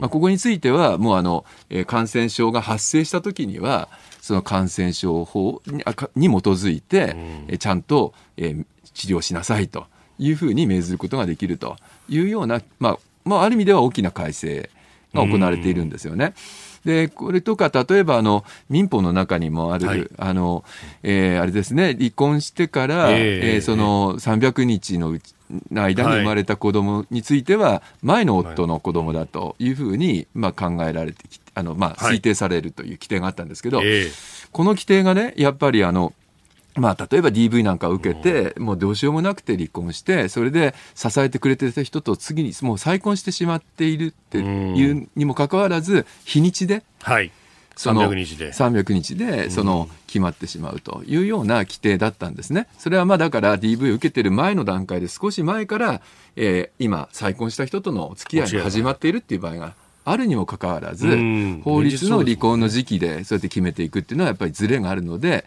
[0.00, 3.88] まあ、ここについてはもうあの、えー、感染症が発生した時には
[4.20, 5.84] その感染症法に
[6.16, 7.16] に基づいて、
[7.48, 9.86] えちゃんと、えー、治療しなさいと
[10.18, 11.76] いうふうに命ずることができると
[12.08, 14.70] いうような、まあ、まあ、ある意味では大きな改正
[15.14, 16.34] が行われているんですよね。
[16.84, 20.64] でこれとか例えばあの民法の中にもある、はい、あの
[21.02, 25.34] えー、あれですね離婚してから、えー、えー、その300日のうち
[25.70, 33.86] 間に生まれた子供については、前の夫の子供だというふうに、まあ、考えられてきあの、まあ、推定されるという規定があったんですけど、はい、
[34.52, 36.12] この規定がねやっぱりあの
[36.76, 47.32] まあ、例えば DV なんかを受けて、もうどうしようもなくて離婚して、それで支えてくれてた人と次にもう再婚してしまっているっていうにもかかわらず、日にちで、はい、
[47.76, 48.52] 300日で。
[48.52, 52.66] 300日で、その、決まってしまうというような規定だったんですね。
[52.78, 56.02] それはまあだから DV を受けてる前の段階で少し前から、
[56.34, 61.06] えー、今再婚した人とのお付き合いが始まっているっていう場合があるにもかかわらず、
[61.62, 65.44] 法律の履行の時期でそうやって決めていくっていうのはやっぱりずれがあるので、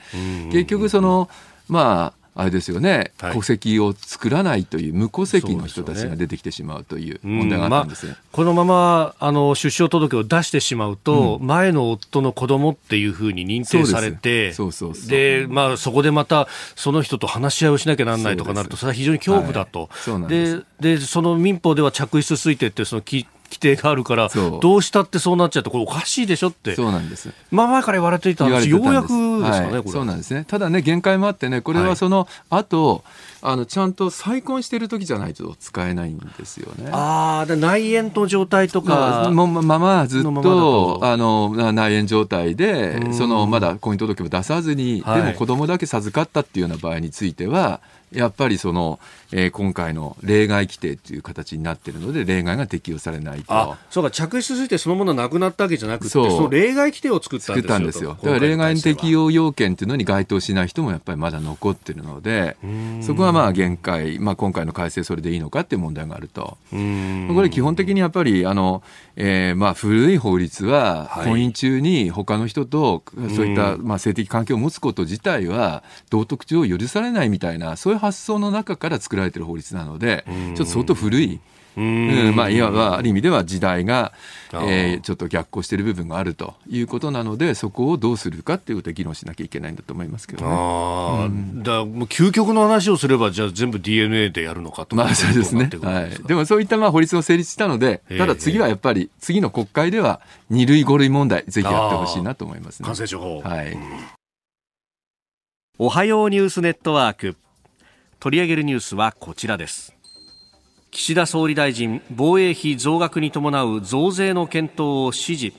[0.52, 1.30] 結局その
[1.68, 24.30] まああれですよね、はい、戸籍を作らないという無戸籍の人たちが出てきてしまうという問題があったんです、ねまあ、このままあの出生届を出してしまうと、うん、前の夫の子供っていうふうに認定されて、そうそうそうでまあ、そこでまたその人と話し合いをしなきゃならないとかなると、それは非常に恐怖だと、はい、ででその民法では着室推定ってそのき規定があるから、
[24.62, 27.30] どうしたってそうなっちゃって、これおかしいでしょって、そうなんです。
[27.52, 28.68] まあ前から言われていたんです。
[28.68, 30.46] ようやくですかね、はい、そうなんですね。
[30.48, 33.04] ただね、限界もあってね、これはその後、
[33.42, 36.90] はい、あのちゃんと再婚してる時じゃないと使えないんですよね。
[36.92, 39.30] ああ、内縁の状態とか。
[39.32, 47.82] まままずっとあの内縁状態で、そのまだ婚姻届も出さずに、はい、でも子供だけ授かったっていうような場合については、
[48.14, 49.00] やっぱりその、
[49.32, 53.46] えー、今回の例外規定という形になっているので例外が適用されないと。
[53.54, 54.12] あそうか。
[54.12, 58.10] 着室推定そのものなくなったわけじゃなくてその例外規定を作ったんですよんですよ。
[58.12, 62.58] だから例外適用要件というのに該当しない人もやっぱりまだ残っているので
[63.02, 66.58] そこはまあ限界、まあ、今回の改正それでいいのかっていう問題があると。
[66.72, 68.82] これ基本的にやっぱりあの、
[69.16, 73.04] えー、まあ古い法律は婚姻中に他の人と
[73.36, 81.40] そういったまあ性的関係を持つこと自体は道徳上許されないみたいなそういう発想の中から作られている法律なので、ちょっと相当古い。
[81.78, 82.36] うん。
[82.36, 84.14] まあ、いわばある意味では時代が、
[84.54, 90.52] えー、ちょっと逆行している部分があるということなのでそこをどうするかっていうことで議論しなきゃいけないんだと思いますけどね。
[90.52, 94.96] あうん、だもう究極の話をすればじゃあ全部 DNA でやるのかと。
[94.96, 102.86] まあそうですね、はい、でもそういったまあ法律が成立したのでただ次はやっぱり次の国会では2類5類問題ぜひやってほしいなと思いますね。
[102.86, 103.78] 感染症法、はい、
[105.80, 107.38] おはようニュースネットワーク。
[108.24, 109.94] 取り上げるニュースはこちらです
[110.94, 115.58] 岸田総理大臣防衛費増額に伴う増税の検討を指示。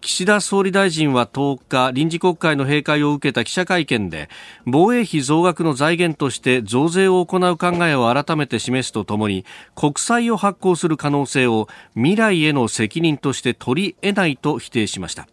[0.00, 4.30] 岸田総理大臣は10日臨時国会の閉会を受けた記者会見で
[4.64, 15.26] 防衛費増額の財源として増税を行う考えを改めて示すとともに国債を発行する可能性を未来への責任として取り得ないと否定しました。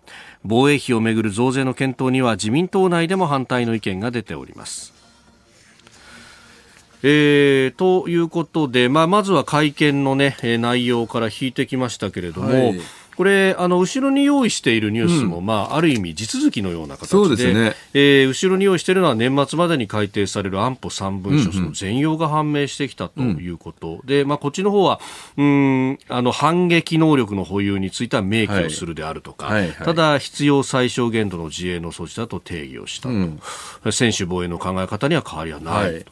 [0.44, 4.95] 防衛費をめぐる増税の検討には自民党内でも反対の意見が出ております。
[7.08, 12.82] えー、ということで、まあ、まずは会見の、ね、内容から引いてきましたけれども、はい。
[13.16, 25.00] これあの後ろに用意しているニュースも、うん、まあ、ある意味地続きのような形でですね、えー、後ろに用意しているのは年末までに改定される安保3文書、その全容が判明してきたということ、うん、で、まあ、こっちの方は
[25.38, 33.40] うんあの反撃能力の保有については明記をするであるとか、はいはいはい、ただ必要最小限度の自衛の措置だと定義をしたと、うん、
[33.92, 36.06] 専守防衛の考え方には変わりはない、はい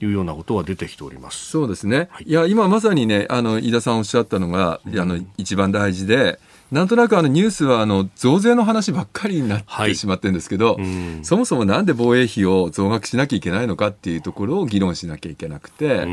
[0.00, 1.50] いうようなことは出てきております。
[1.50, 6.38] そうですね、はい、いや今まさにねあの飯田さんおっしゃったのが、あの一番大事で
[6.70, 16.06] なんとなくあのニュースはあの増税の話ばっかりになってしまってるんですけど、はい、そもそもなんで防衛費を増額しなきゃいけないのかっていうところを議論しなきゃいけなくて、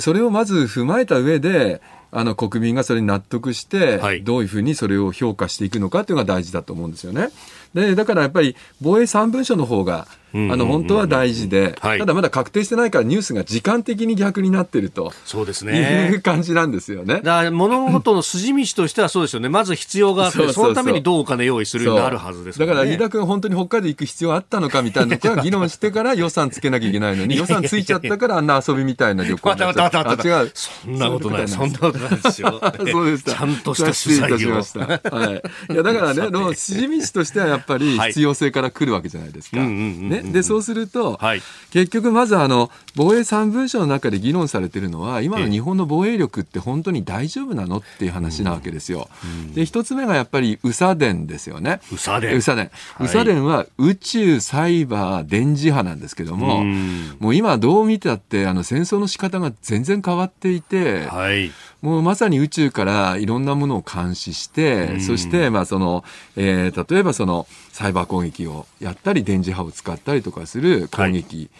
[0.00, 7.28] それをまず踏まえた上であの国民がそれに納得して、どういうふうにそれを評価していくのかというのが大事だと思うんですよね。
[7.74, 17.20] でだからやっぱり防衛3文書の方があの本当は大事で、ただまだ確定してないからニュースが時間的に逆になってるとそうですねいう感じなんですよね。
[17.22, 19.48] だ物事の筋道としてはそうですよね。
[19.48, 30.10] まず必要があって そのためにどうお金用意するようになるはずです、ね、だから飯田君本当に北海道行く必要あったのかみたいなことは議論してから予算つけなきゃいけないのに予算ついちゃったからあんな遊びみたいな旅行になっちゃった。
[30.10, 30.50] あ違う。
[30.52, 31.48] そんなことない。
[31.48, 32.60] そんなことないですよ。
[32.92, 34.62] そうですちゃんとした取材を。
[34.62, 35.72] しはい。
[35.72, 39.56] いやだからね、の筋道としてはやっぱり必要性から来るわけじゃないですか。
[39.56, 40.22] ね。
[40.22, 49.08] でそうするとと、はい、結局まずあの防衛3文書の中で議論されているのは今の日本の防衛力って本当に大丈夫なのっていう話なわけですよ。
[49.24, 51.80] うん、で一つ目がやっぱり宇佐電ですよね。
[51.92, 52.36] 宇佐電。
[52.36, 52.70] 宇佐電。
[53.00, 66.04] 宇佐電は宇宙、サイバー、電磁波なんですけども、うん、もう今どう見たってあの戦争の仕方が全然変わっていて、はい、もうまさに宇宙からいろんなものを監視して、うん、そしてまあその、
[66.36, 71.50] えー、例えばそのサイバー攻撃をやったり電磁波を使ったりとかする攻撃、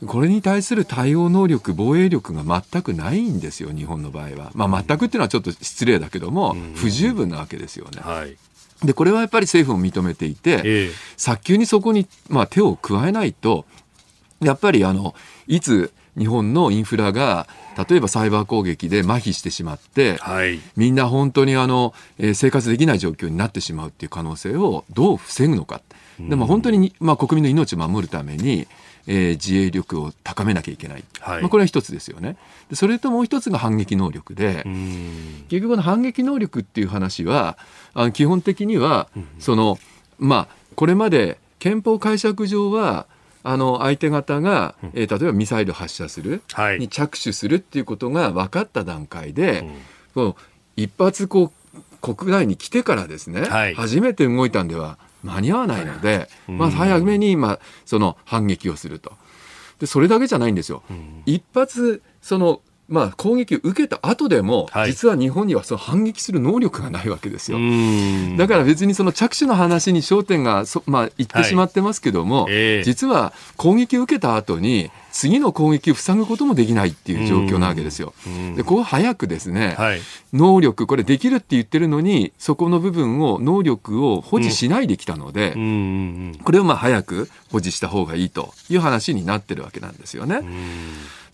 [0.00, 8.00] はい、これに対する対応能力防衛力が全くないんですよ日本の場合は、まあ、全くっていうのはちょっと失礼だけども、不十分なわけですよね。
[8.02, 8.36] はい。
[8.84, 13.64] でこれはやっぱり政府も認めていて、えー、早急にそこに、まあ、手を加えないと
[14.40, 15.14] やっぱりあの
[15.46, 17.46] いつ日本のインフラが
[17.88, 25.80] 例えばサイバー攻撃で麻痺してしまって、はい、みんな本当にあの、えー、生活できない状況になってしまうっていう可能性をどう防ぐのか、
[26.18, 28.66] でも本当に、まあ、国民の命を守るために、
[29.06, 32.36] えー、自衛力を高めなきゃいけない、はい、まあ、これは一つですよね。
[32.68, 34.64] でそれともう一つが反撃能力で
[35.48, 37.56] 結局この反撃能力っていう話は
[37.94, 39.08] あの基本的には、
[39.38, 39.78] その
[40.18, 43.06] まあこれまで憲法解釈上は
[43.44, 49.64] あの相手方が、えー、例えばミサイル発射する、はい、に着手するっていうことが分かった段階で、
[50.14, 50.34] うん、
[50.76, 59.12] 一発こう国内に来てからですね、はい、初めて動いたんでは間に合わないので、はい、まあ、早めに、まあ、その反撃をすると。
[59.78, 60.82] でそれだけじゃないんですよ。
[60.90, 67.58] うん、一発そのまあ、攻撃を受けた後でも、はい、実は日本にはその反撃する能力がないわけですよ。
[68.36, 72.80] だから別にその着手の話に焦点がそ、まあ、いってしまってますけども、はいえ。
[72.80, 78.14] ー、実は攻撃を受けた後に次の攻撃を塞ぐこともできないっていう状況なわけですよ。
[78.56, 80.00] でこう早くですね、はい、
[80.32, 85.52] 能力これできるって言ってるのにそこの部分を能力を保持しないできたので、
[86.42, 90.40] これをまあ早く保持した方がいいという話になってるわけなんですよね。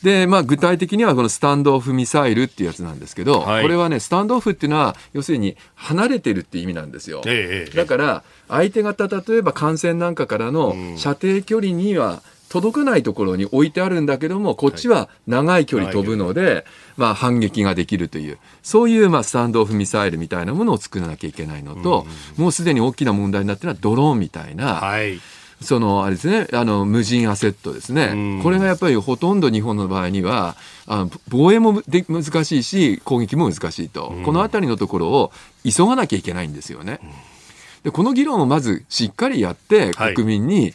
[0.03, 7.22] で、まあ、具体的にはこのスタンドオフミサイルっていうやつなんですけど、はい、これはね、スタンドオフっていうのは、要するに離れてるっていう意味なんですよ。
[7.26, 16.64] ええ、だから、相手方、例えば艦船なんかからの射程距離には、届かないところに置いてあるんだけども、こっちは長い距離飛ぶので、はい、
[16.96, 25.20] まあ反撃ができるという、そういうまあスタンドオフミサイルみたいなものを作らなきゃいけないのと、うん、もうすでに大きな問題になってるのはドローンみたいな、はい。
[25.61, 30.55] そのあれですねあの無人アセットですね、これがやっぱりほとんど日本の場合には
[30.86, 35.32] あの防衛もで難しいし攻撃も難しいと、この辺りのところを
[35.64, 37.01] 急がなきゃいけないんですよね。
[37.82, 40.74] でこの議論をまずしっかりやって国民に、はい、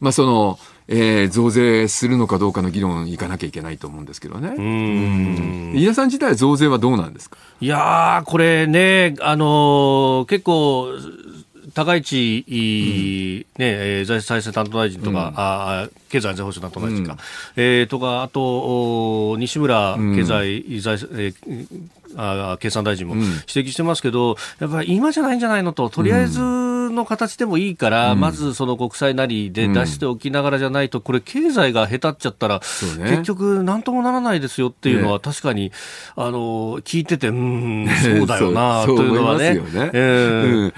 [0.00, 0.58] まあその
[0.92, 4.54] えー、増税するのかどうかの議論いかなきゃいけないと思うんですけどね。
[4.56, 5.72] うん。
[5.74, 7.38] 飯田さん自体増税はどうなんですか？
[7.60, 10.88] いやこれね、あのー、結構、
[11.74, 17.18] 高市、うん、ね、財政担当大臣とか、うん、あ経済安全保障担当大臣か、うん、
[17.56, 21.66] えー、とか、あと、西村経済財政、えー
[22.16, 26.40] あ経産大臣も指摘してますけど、やっぱり今じゃないんじゃないのと、とりあえず
[26.92, 32.60] の形でもいいから、うん、まずその国債なりで出しておきながらじゃないと、これ、経済が下手っちゃったら、
[32.98, 35.72] ね、結局、なんともならないですよっていうのは、確かに、
[36.16, 39.60] あの聞いてて、うん、そうだよな というのはね。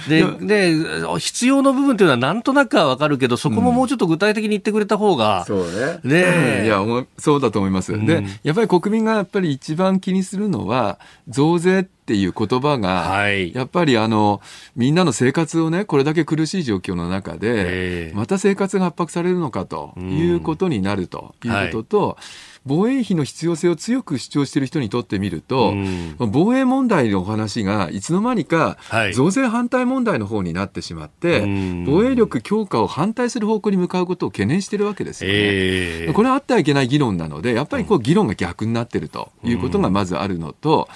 [0.09, 0.74] でで、
[1.18, 5.59] 必要の部分というのは、なんとなくは分かるけど、そこももうちょっと具体的に言ってくれた方が、そう
[6.05, 6.22] ね。
[6.22, 6.80] ねいや、
[7.18, 7.93] そうだと思います。
[8.05, 10.99] で、やっぱり国民がやっぱり一番気にするのは、
[11.29, 14.43] 増税っていう言葉が、はい、やっぱりあの、
[14.77, 28.05] みんなの生活をね、これだけ苦しい状況の中で、また生活が圧迫されるのかということになるということと、はい防衛費の必要性を強く主張している人にとってみると、うん、防衛問題のお話がい。
[28.05, 28.77] つの間にか
[29.15, 35.37] 増税反対問題の方になってしまって、はい、防衛力強化を反対する方向に向かうことを懸念しているわけですよね。
[35.37, 40.89] えー、これはあってはいけない議論なので、やっぱりこう議論が逆になっているということがまずあるのと、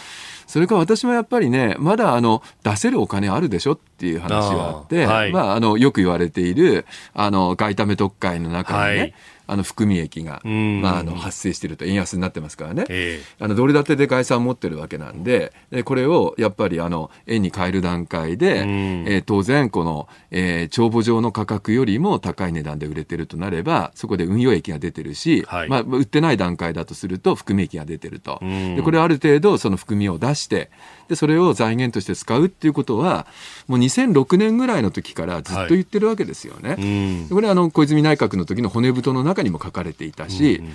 [0.46, 9.14] それから私もやっぱりね、まだあの出せるお金あるでしょっていう話があって、あはい、まあ、あのよく言われているあの外為特会の中にね、はい
[9.48, 28.38] あの含み益が、まあ、あの発生していると円安になってますからね、えー、あのドル建てで概算を持ってるわけなんででこれをやっぱりあの円に変える段階で、えー、当然この、えー、帳簿上の価格よりも高い値段で売れてるとなればそこで運用益が出てるし、はい、まあ、売ってない段階だとすると含み益が出てると。
[28.40, 30.70] でこれある程度その含みを出して
[31.08, 33.26] でそれを財源として使うっていうことは
[33.66, 36.70] もう2006年ぐらいの時からずっと言ってるわけですよね。
[36.70, 36.74] は
[37.26, 40.74] い、これはあの小泉内閣の時の骨太の中にも書かれていたし、うんうんう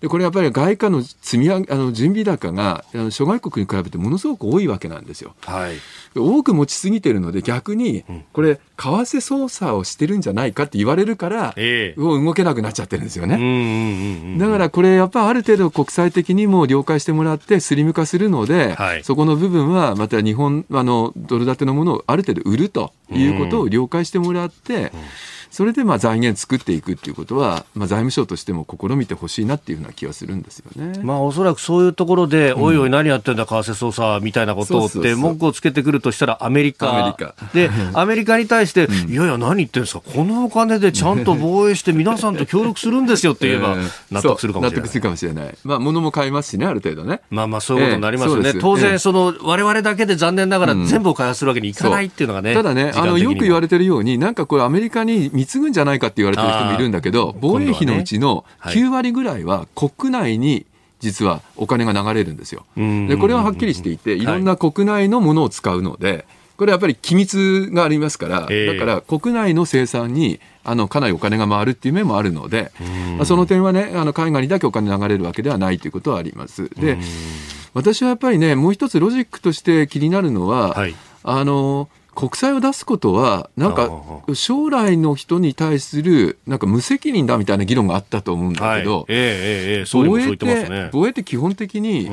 [0.00, 5.34] でこれやっぱり外貨の積み上げあの準備高があの諸外国に比べてものすごく多いわけなんですよ。
[5.42, 5.76] はい、
[6.18, 14.38] 多く持ちすぎてるので逆にこれ為替操作をしてるんじゃないかって言われるから、えー、動けなくなっちゃってるんですよね。
[14.38, 24.74] だからこれやっぱある程度国際的にも了解してもらってスリム化するので、はい、そこの部分はまた日本あのドル建てのものをある程度売るということを了解してもらって。
[24.74, 24.90] うん
[25.50, 31.00] それでまあ財源作っていくっていうことは、まあ、財務省としても試みてほしいなっていうふうな気はするんですよね。
[31.02, 36.92] まあ、おそらくそういうところで、うん、おいおい何やってんだ為替操作みたいなことって文句をつけてくるとしたらアメリカ。
[36.92, 37.34] アメリカ。
[37.52, 40.00] で、アメリカに対して、うん、いやいや何言ってんですか？
[40.00, 43.76] このお金でちゃんと防衛して皆さんと協力するんですよって言えば
[44.10, 44.80] 納得するかもしれない。
[44.80, 45.54] 納得するかもしれない。
[45.64, 47.20] まあ、物も買いますしね、ある程度ね。
[47.30, 48.50] まあまあ、そういうことになりますよね。
[48.50, 52.54] えー、当然、その、我々だけで残念ながら全部を開発するわけにいかないっていうのがね。
[52.54, 60.66] ただね、あの、よく言われてるように、なんかこれアメリカに貢ぐんじゃないかって言われてる人もいるんだけど、防衛費のうちの9割ぐらいは国内に
[61.00, 62.64] 実はお金が流れるんですよ。
[62.76, 66.26] でこれははっきりしていて、いろんな国内のものを使うので、
[66.56, 72.70] これやっぱり機密がありますから、だから国内の生産にあのかなりお金が回るっていう面もあるので、
[73.16, 76.68] まあ、その点はね、あの海外にだけお金流れるわけではないということはあります。
[76.78, 76.98] で、
[77.72, 83.88] 私はやっぱりね、もう一つロジックとして気になるのは、はい、あの国債を出すことは、なんか
[84.34, 89.84] 将来の人に対するなんか無責任だみたいな議論があったと思うんだけど、防衛
[90.32, 92.10] って防衛って基本的に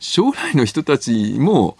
[0.00, 1.76] 将来の人たちも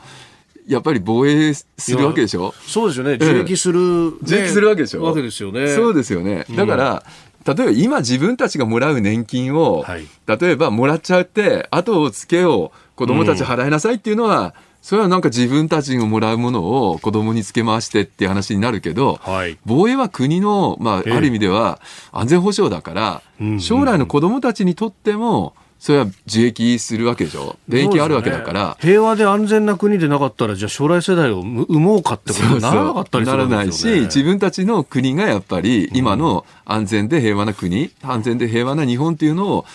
[0.66, 2.52] やっぱり防衛するわけでしょ？
[2.66, 5.02] そうですよね、受益する、受益するわけでしょ？
[5.02, 5.68] わけですよね。
[5.68, 6.44] そうですよね。
[6.56, 7.04] だから、
[7.44, 21.80] 例えば今自分たちがもらう年金を、はい、例えばもらっちゃって、後をつけを子供たち払いなさいっていうのは、それはなんか自分たちがもらうものを子供につけ回してっていう話になるけど、はい、防衛は国の、まあ、ある意味では
[22.12, 23.22] 安全保障だから、
[23.58, 27.58] 将来の子供たちにとっても、それは受益するわけでしょ？
[27.68, 39.66] 電益あるわけだから、ね、平和で安全な国でなかったらじゃあ将来世代を生もうかってことにならなかったりするんですよ、ね、ならないし自分たちの国がやっぱり今の安全で平和な国、安全で平和な日本っていうのを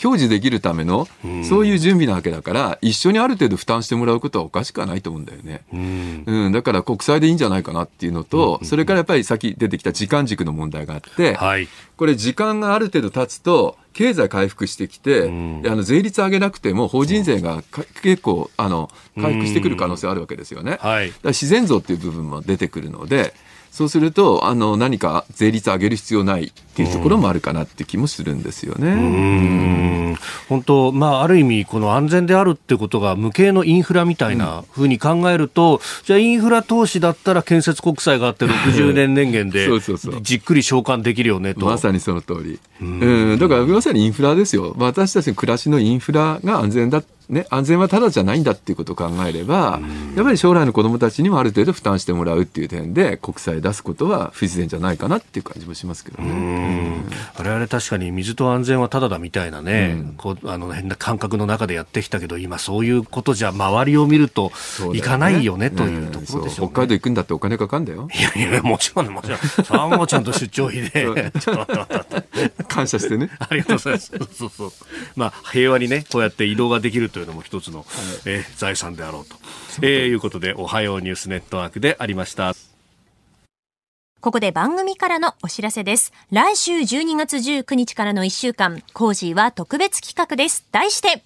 [0.00, 1.06] 享受できるための、
[1.46, 5.60] そういう準備なわけだから、一緒にある程度負担してもらうことはおかしくはないと思うんだよね。
[5.74, 17.62] うん、うん、だから国債でいいんじゃないかなっていうのと、それからやっぱりさっき出てきた時間軸の問題があって、はい、これ時間がある程度経つと、経済回復してきて、うん、あの税率上げなくても法人税が
[18.02, 18.88] 結構あの
[19.20, 20.78] 回復してくる可能性あるわけですよね。
[20.80, 23.34] はい、自然増っていう部分も出てくるので、
[23.70, 30.16] そうするとあの何か税率上げる必要ないっていうところもあるかなって気もするんですよね。
[30.48, 39.68] 本当、まあ、ある意味、この安全であるってことが無形のインフラみたいなふうに考えると、うん、じゃあインフラ投資だったら建設国債があって60年年限で
[40.22, 41.66] じっくり償還できるよねと。
[41.66, 42.58] まさにその通り。
[42.80, 44.74] うん、だからまさにインフラですよ。
[44.78, 49.80] 私たちの暮らしのインフラが安全だね、安全はただじゃないんだっていうことを考えれば、
[50.16, 56.28] やっぱり将来の子どもたちにもある程度負担してもらうっていう点で、国債出すことは不自然じゃないかなっていう感じもしますけどね。
[57.38, 64.52] 我々確かに水と安全はただだみたいなね、うん、こうあの変な感覚の中でやってきたけど、今そういうことじゃ周りを見ると
[64.92, 68.08] いかないよね、というところでしょう、ね、北海道行くんだってお金かかんだよ。
[68.36, 69.38] いやいや、もちろん、もちろん。
[69.38, 71.32] それはもうちゃんと出張費で。
[72.68, 73.30] 感謝してね。
[73.38, 74.12] ありがとうございます。
[74.36, 74.72] そうそう。
[75.16, 77.84] まあ、平和にね、こうやって移動ができるというのも一つの
[78.24, 79.36] えー、財産であろうと、
[79.82, 82.69] えー、いうことで、おはようニュースネットワークでありました。
[84.22, 86.12] ここで番組からのお知らせです。
[86.30, 90.66] 来週12月19日からの1週間、コージーは特別企画です。
[90.72, 91.24] 題して、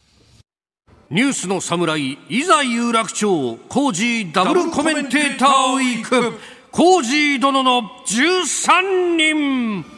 [1.10, 6.38] ニュースの侍いざ有楽町コージーダブルコメンテーターウィーク
[6.70, 9.93] コージー殿の13人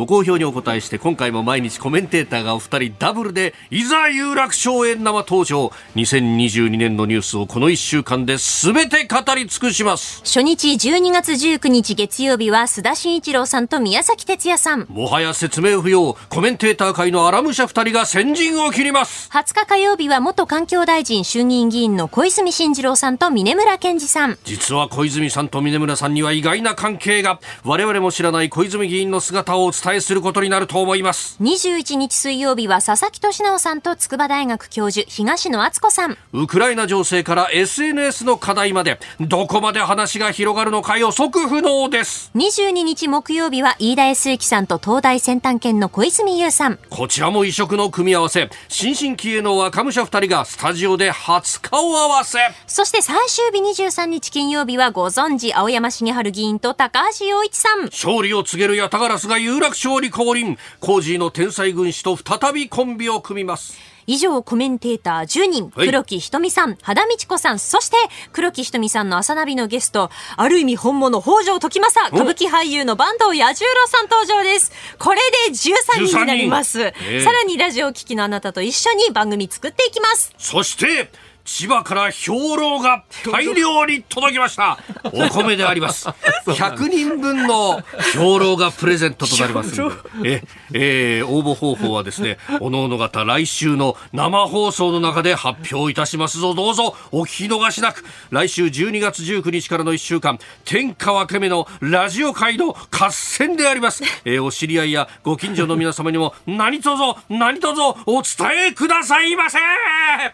[0.00, 5.72] ご好評にお答えして今回も毎日コメンテーターがお二人ダブルでいざ有楽町へ生登場。
[5.94, 10.20] 2022年のニュースをこの1週間で全て語り尽くします。
[10.20, 14.86] 初日12月19日月曜日は須田慎一郎さんと宮崎哲也さん。
[14.88, 16.16] もはや説明不要。
[16.30, 19.28] コメンテーター界の荒武者二人が先陣を切ります。
[19.30, 24.38] 20日火曜日は元環境大臣衆議院議員の小泉進次郎さんと峰村健二さん。
[24.44, 27.38] 実は小泉さんと峰村さんには意外な関係が。
[27.64, 31.36] 我々も知らない小泉議員の姿をお伝えすることになると思います。
[31.40, 36.16] 21日水曜日は佐々木俊直さんと筑波大学教授東野敦子さん。
[36.32, 42.30] ウクライナ情勢から SNS の課題までどこまで話が広がるのか予測不能です。
[42.36, 46.78] 22日木曜日は飯田康之さんと東大先端研の小泉優さん。
[46.88, 48.48] こちらも異色の組み合わせ。
[48.68, 52.38] 新進気鋭の若武者二人がスタジオで初顔合わせ。
[52.66, 57.84] そして最終日23日金曜日はご存知青山茂春議員と高橋洋一さん。
[57.84, 67.96] 勝利を告げるヤタガラスが有楽町に降臨コージーの天才軍師と再びコンビを組みます以上コメンテーター10人、はい黒木ひとみさん、肌道子さん、そして
[68.32, 74.72] 黒木ひとみさんの朝ナビのゲスト、ある意味本物北条時政、歌舞伎俳優の坂東彌十郎さん登場です。
[74.98, 76.78] これで13人になります。
[76.80, 80.34] 13人ええさらにラジオを聞きのあなたと一緒に番組作っていきます。
[80.38, 81.10] そして
[81.44, 84.78] 千葉から兵糧が大量に届きました。
[85.04, 86.08] お米であります。
[86.46, 87.80] 100人分の
[88.14, 89.96] 兵糧がプレゼントとなりますので。
[90.24, 96.54] え、えー応募方法はですね おのおの方来週の生放送の中で発表いたしますぞ。
[96.54, 98.04] どうぞお聞き逃しなく。
[98.30, 109.58] 来週12月19日からの1週間天下分け目のラジオ界の合戦であります、えーお知り合いやご近所の皆様にも何卒何卒お伝えくださいませ。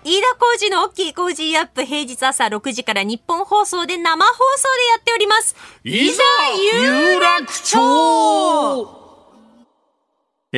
[0.04, 5.55] 飯田浩司の OK コージーアップ平日朝6時からニッポン放送で生放送でやっております。
[5.84, 6.22] いざ
[6.72, 9.05] 有楽町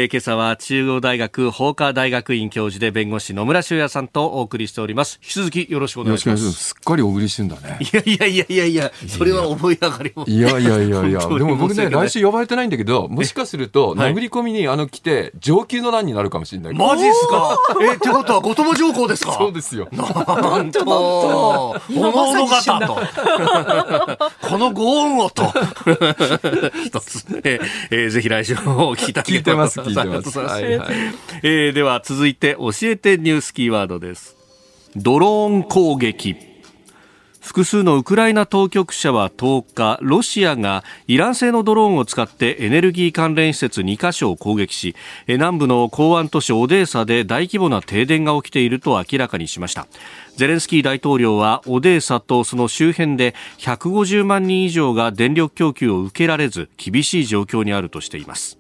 [0.01, 5.19] えー今朝は中央大学法科大学院教授で弁護士野村修也さんとお送りしております。
[5.21, 6.53] 引き続きよろしくお願いします。
[6.53, 6.65] す。
[6.69, 7.81] すっかり小栗旬だね。
[7.81, 10.25] いやいやいやいやいや、それは思い上がりも。
[10.29, 16.75] いやいやいやいや、でも僕ね、来週呼ばれてないんだけど、もしかすると、はい殴り込みにあの来て、上級の欄になるかもしれない。
[16.75, 17.59] マジっすか？
[17.83, 19.33] え、ってことは、後友上皇ですか？
[19.33, 19.89] そうですよ。
[19.91, 22.97] なんと、おのおの方と。
[24.49, 25.43] このご恩をと。
[26.87, 27.41] 一つね、
[27.91, 30.33] えーぜひ来週も聞いてあげ聞いてます、聞いてありがます。
[30.33, 30.91] とうございます。
[30.91, 31.15] はいはい。
[31.43, 34.37] えーでは続いて教えてニュースキーワードです。
[34.97, 36.37] ドローン攻撃。
[37.41, 44.95] 複数のウクライナ当局者は10日ロシアがイラン製のドローンを使ってエネルギー関連施設2カ所を攻撃し
[45.27, 49.87] え南部の港湾都市オデーサで大規模な停電が起きていると明らかにしました。
[50.37, 58.58] ゼレンスキー大統領はオデーサとその周辺で150万人以上が電力供給を受けられず厳しい状況にあるとしています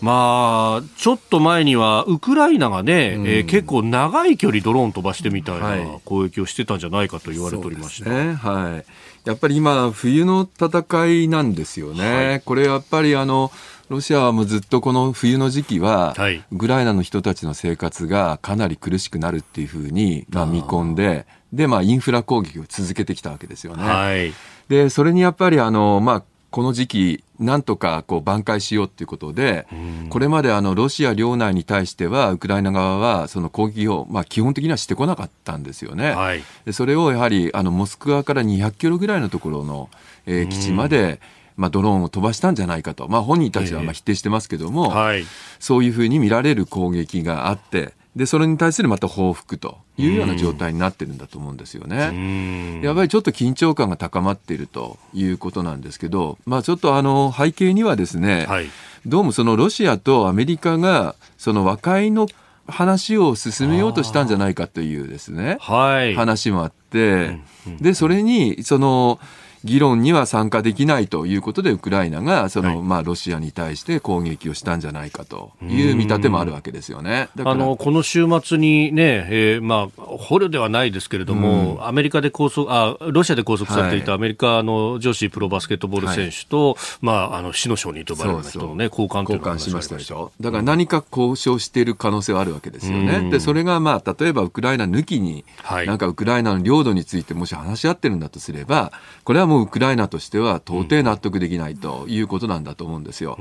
[0.00, 8.10] まあ、ちょっと前にはウクライナがね、えー結構長い距離ドローン飛ばしてみたいな攻撃をしてたんじゃないかと言われておりました。
[8.10, 9.28] ね、はい。
[9.28, 12.14] やっぱり今、冬の戦いなんですよね。
[12.14, 13.50] はいこれやっぱりあの、
[13.88, 23.84] ロシアはもうずっとこの冬の時期は、はいウクライナの人たちの生活がかなり苦しくなるっていうふうに、まあ、見込んで、で、まあ、インフラ攻撃を続けてきたわけですよね。
[23.84, 24.32] はい。
[24.68, 26.22] で、それにやっぱりあの、まあ、
[26.56, 29.66] この時期、なんとかこう挽回しようということで、
[30.08, 36.12] これまであのロシア領内に対しては、ウクライナ側はその攻撃を、まあ、基本的にはしてこなかったんですよね。
[36.12, 36.42] はい。
[36.64, 39.90] でそれをやはりあのモスクワから200キロぐらいのところの、
[40.24, 41.20] えー基地まで、
[41.58, 45.26] まあ、ドローンを飛ばしたんじゃないかと、まあ、本人たちはまあ否定してますけども、はい。
[45.60, 52.80] そういうふうに見られる攻撃があって、でそれに対するまた報復というような状態になってるんだと思うんですよね。
[52.82, 58.70] やっぱりちょっと緊張感が高まっているということなんですけど、まあ、ちょっとあの背景にはですね、はい。
[59.04, 62.26] どうもそのロシアとアメリカがその和解の
[62.66, 66.14] 話を進めようとしたんじゃないかというですね、はい。
[66.14, 67.38] 話もあって、
[67.80, 69.20] で、それに、その、
[69.66, 72.82] 議論には参加できないということで、ウクライナが、その、はい。
[72.82, 77.28] まあ、ロシアに対して攻撃をしたんじゃないかという見立てもあるわけですよね。
[77.36, 90.32] だからあの、この週末にね、えーまあ、捕虜ではないですけれども、アメリカで拘束、あ、ロシアで拘束されていたはアメリカの女子プロバスケットボール選手と、まあ、あの、死の商人と呼ばれるような人のね、交換というのが交換しましたでし話ょ。
[90.40, 93.16] だから何か交渉している可能性はあるわけですよね。
[93.16, 93.30] うん。
[93.30, 95.86] で、それがまあ、例えばウクライナ抜きに、はい。
[95.86, 98.92] なんかウクライナの領土についてもし話し合ってるんだとすれば、
[99.24, 103.38] これはももウクライナとしては到底納得できないということなんだと思うんですよ。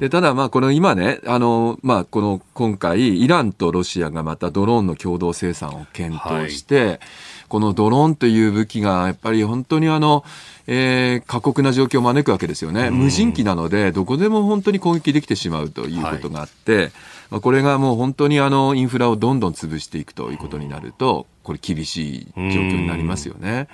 [0.00, 7.00] でただ、まあ、この今ね、あの、まあ、この今回、イランとロシアがまたドローンの共同生産を検討して、はい、
[7.48, 10.24] このドローンという武器がやっぱり本当にあの、
[10.66, 12.90] えー、過酷な状況を招くわけですよね。
[12.90, 16.92] 無人機なので、どこでも本当に攻撃できてしまうということがあって、はい
[17.32, 23.68] まあ、これがもう本当にあのインフラをどんどん潰していくということになると、これ厳しい状況になりますよね。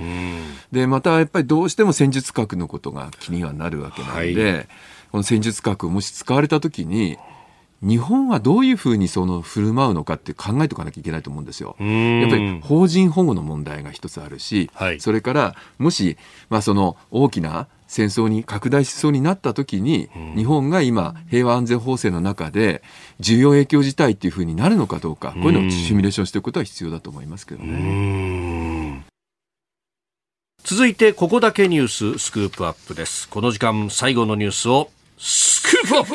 [0.71, 4.69] で、またやっぱりどうしても戦術核のことが気にはなるわけなので、はい、
[5.11, 7.19] この戦術核をもし使われたときに、
[7.83, 11.75] 日本はどういうふうにその振る舞うのかって考えておかなきゃいけないと思うんですよ。
[11.81, 16.17] やっぱり法人保護の問題が一つあるし、はい、それからもし、
[16.49, 22.83] まあ、その大きな戦争に拡大しそうになった時に、日本が今平和安全法制の中で
[23.19, 29.05] 重要影響事態っていうふうになるのかどうか、こういうのをシミュレーションしていくことは必要だと思いますけどね。
[30.63, 33.29] 続いてここだけニューススクープアップです。
[33.29, 36.15] この時間最後のニュースをスクープアップ。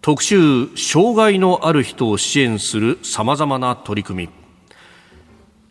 [0.00, 4.39] 特集障害のある人を支援するさまざまな取り組み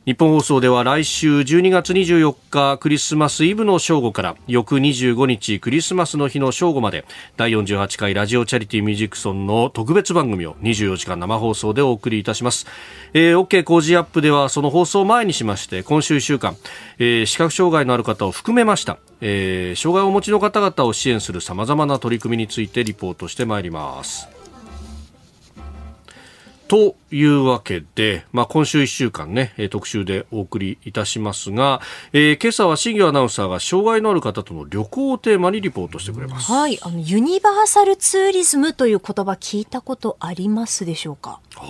[0.09, 7.05] 日本放送では来週12月24日クリスマスイブの正午から翌25日クリスマスの日の正午まで
[7.37, 12.65] 第48回ラジオチャリティーミュージックソンの特別番組を24時間生放送でお送りいたします、
[13.13, 16.57] えー、OK 工事アップではその放送前にしまして今週1週間、
[16.97, 24.38] えー、視覚障害のある方を含めましたえー、障害をお持ちの方々を支援するさまざまな取り組みについてリポートしてまいります。
[26.69, 31.81] というわけで、まあ、今週1週間ね、特集でお送りいたしますが、
[32.13, 36.51] えー、今朝は新業アナウンサーが障害のある方との旅行をテーマにリポートしてくれます。
[36.51, 41.39] はい、あのユニバーサルツーリズムという言葉聞いたことありますでしょうか？
[41.57, 41.63] あ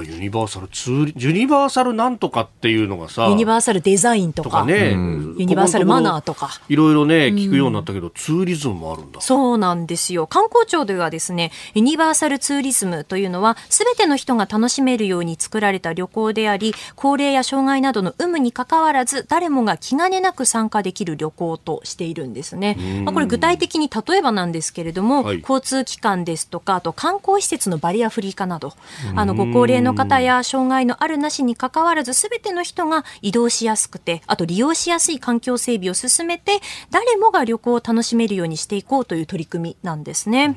[0.00, 9.20] あ、ユニバーサルツーリ、ユニバーサルなんとかっていうのがさ、ユニバーサルデザインとか、とかね、うん、ユニバーサルマナーとか、いろいろね聞くようになったけど、うん、ツーリズムもあるんだ。
[9.20, 10.26] そうなんですよ。
[10.26, 22.76] 観光庁ではですね、ユニバーサルツーリズムというのはすべての人が楽しめるように作られた旅行であり、高齢や障害などの有無にかかわらず、誰もが気兼ねなく参加できる旅行としているんですね。
[23.04, 28.72] まあ、これ具体的に例えばなんですけれども、はい、交通機関ですとか、あと観光施設のバリアフリー化など、
[29.14, 40.56] あの、ご高齢の方や障害のあるなしにかかわらず、すべての人が移動しやすくて、あと利用しやすい環境整備を進めて、誰もが旅行を楽しめるようにしていこうという取り組みなんですね。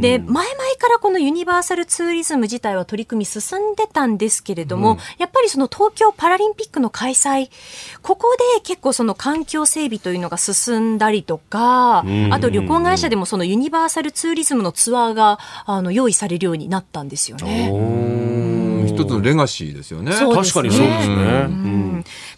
[0.00, 0.46] で、前々
[0.78, 7.50] からこのユニバーサルツーリズム自体は取り組み進んでたんですけれども、うん、やっぱりその東京パラリンピックの開催、
[8.02, 11.98] ここで結構その環境整備というのが進んだりとか、
[12.30, 18.49] あと旅行会社でもそのユニバーサルツーリズムのツアーがあの用意されるようになったんですよね。
[19.02, 20.12] 一つのレガシーですよね。
[20.12, 20.78] 確かにそうです
[21.08, 21.80] ね。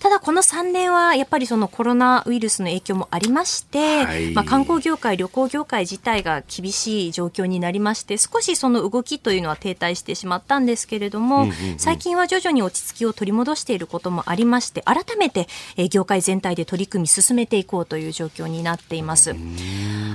[0.00, 11.46] ただこの3年はやっぱりそのコロナウイルスの影響もありまして、はい、まあ観光業界、旅行業界自体が厳しい状況になりまして、少しその動きというのは停滞してしまったんですけれども、
[11.78, 19.34] 最近は徐々に落ち着きを取り戻していることもありまして、改めて、え業界全体で取り組み進めていこうという状況になっています。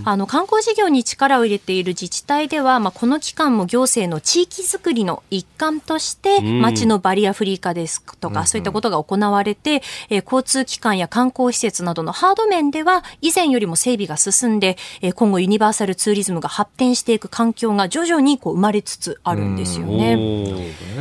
[0.04, 20.16] あの観光事業に力を入れている自治体では、まあ、この期間も行政の地域づくりの一環として、街のバリアフリー化ですとか、そういったことが行われて、えー、交通機関や観光施設などのハード面では、以前よりも整備が進んで、えー、今後ユニバーサルツーリズムが発展していく環境が徐々にこう生まれつつあるんですよね。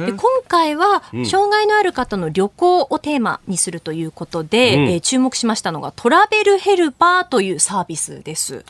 [0.07, 0.19] で今
[0.57, 8.65] 回は、障害のある方の旅行をテーマにするということで、うん、えー、注目しましたのがトラベルヘルパーというサービスです。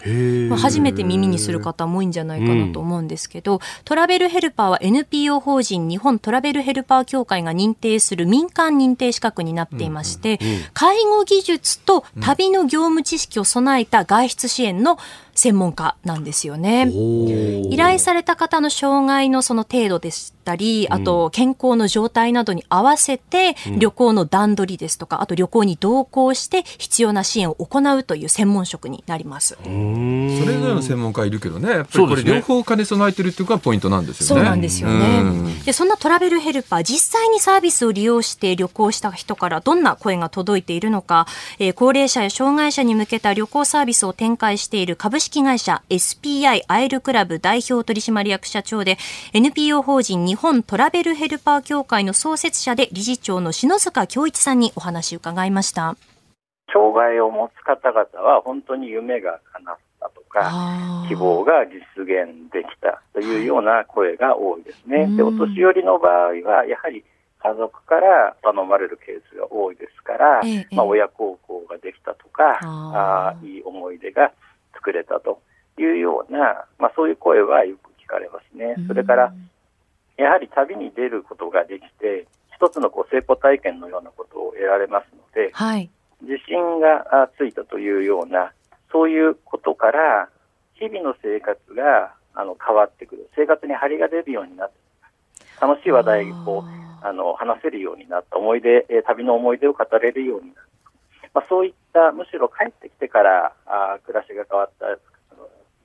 [0.48, 14.98] まあ、初めて耳にする方も多いんじゃないかなと思うんですけど、うん、トラベルヘルパーは NPO 法人日本トラベルヘルパー協会が認定する民間認定資格になっていまして、うんうんうん、介護技術と旅の業務知識を備えた外出支援の
[15.36, 16.90] 専門家なんですよね。
[16.90, 29.56] 依頼された方の障害のその程度でしたり、あと健康の状態などに合わせて旅行の段取りですとか、あと旅行に同行して必要な支援を行うという専門職になります。
[29.62, 34.40] それぞれの専門家いるけどね、やっぱりこれ両方兼ね備えてるっていうのがポイントなんですよね。
[34.42, 35.22] そうなんですよね。
[35.64, 41.26] で、そんなトラベルヘルパー、実際にサービスを利用して旅行した人からどんな声が届いているのか、
[41.58, 48.96] えー、高齢者や障害者に向けた旅行サービスを展開している株式式会社 SPI アイルクラブ代表取締役社長で
[49.32, 55.96] NPO 法人日本トラベルヘルパー協会の創設者で理事長の篠塚恭一さんにお話を伺いました。
[56.72, 65.08] 障害を持つ方々は本当に夢が叶ったとか希望が実現できたというような声が多いですね。
[65.16, 66.12] でお年寄りの場合
[66.48, 67.04] はやはり
[67.42, 74.32] 家族から頼まれるケースが多いですから、ええ、まあ、親孝行ができたとか、ああいい思い出が
[74.76, 75.40] 作れたと
[75.78, 78.76] いうような、まあ、そういう声はよく聞かれますね。
[78.86, 79.34] それから、
[80.16, 85.90] やはり旅に出ることができて、一つのこう成功体験のようなことを得られますので、はい、
[86.22, 88.52] 自信がついたというような、
[88.90, 90.28] そういうことから、
[90.74, 94.76] 日々の生活があの変わってくる、生活に張りが出るようになって、
[95.60, 96.64] 楽しい話題を
[97.02, 100.75] あの話せるようになった、思い出、旅の思い出を語れるようになった、
[101.36, 104.98] まあ、そういったむしろ帰ってきてからあ暮らしが変わった、生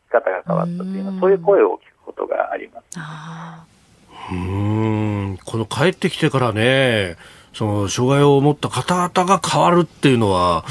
[0.08, 2.98] き方が変わったというのは、そういう声を聞くことがあります。
[4.32, 5.38] うん。
[5.44, 7.18] この帰ってきてからね、
[7.54, 10.64] その障害を持った方々が変わるっていうのは、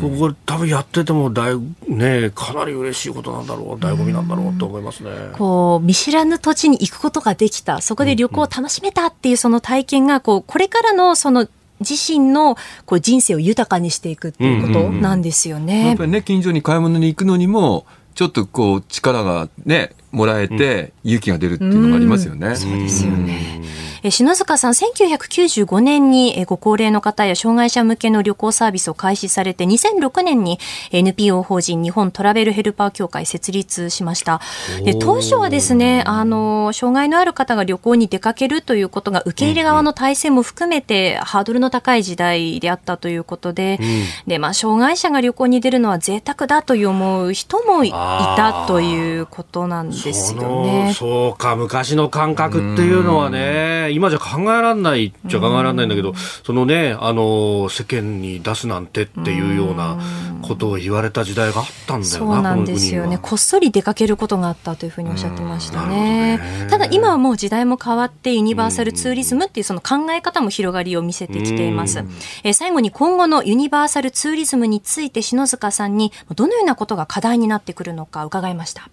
[0.00, 1.58] ここ多分やっててもだい、
[1.88, 5.10] ね、かなり嬉しいことなんだろう、醍醐味なんだろうと思いますね。
[5.32, 11.48] こう、見知らぬ土地に行くことができた、そこで旅行を楽しめたっていうその体験が、こう、これからのその
[11.80, 12.56] 自身の
[12.86, 15.88] こう人生を豊かにしていくっていうことなんですよね。
[15.88, 22.48] やっぱりね、近所に買い物に行くのにも、ちょっとこう力がね、もらえて勇気が出るっていうのがありますよね。
[22.48, 23.60] うん、そうですよね。
[24.02, 30.58] え篠塚さん、1995年にご高齢の方や障害者向けの旅行サービスを開始されて、2006年に
[30.90, 34.40] NPO 法人日本トラベルヘルパー協会設立しました。
[34.84, 50.94] で当初はですね、あの、障害のある方が旅行に出かけるということが受け入れ側の体制も含めてハードルの高い時代であったということで、うん、で、まあ、障害者が旅行に出るのは贅沢だという思う人もいたということなんですよね。
[50.94, 59.98] そうか、昔の感覚っていうのはね、今じゃ考えられないっちゃ考えられないんだけど、そのね、あの、世間に出すなんてっていうような
[60.42, 63.18] ことを言われた時代があったんだよな、そうなんですよね。
[63.20, 66.38] こっそり出かけることがあったというふうにおっしゃってましたね。
[66.38, 66.40] ね
[66.70, 72.04] ただ今はもう時代も変わって、ユニバーサルツーリズムっていうその考え方も広がりを見せてきています。
[72.44, 78.88] え最後に今後のユニバーサルツーリズムについて篠塚さんにどのようなことが課題になってくるのか伺いました。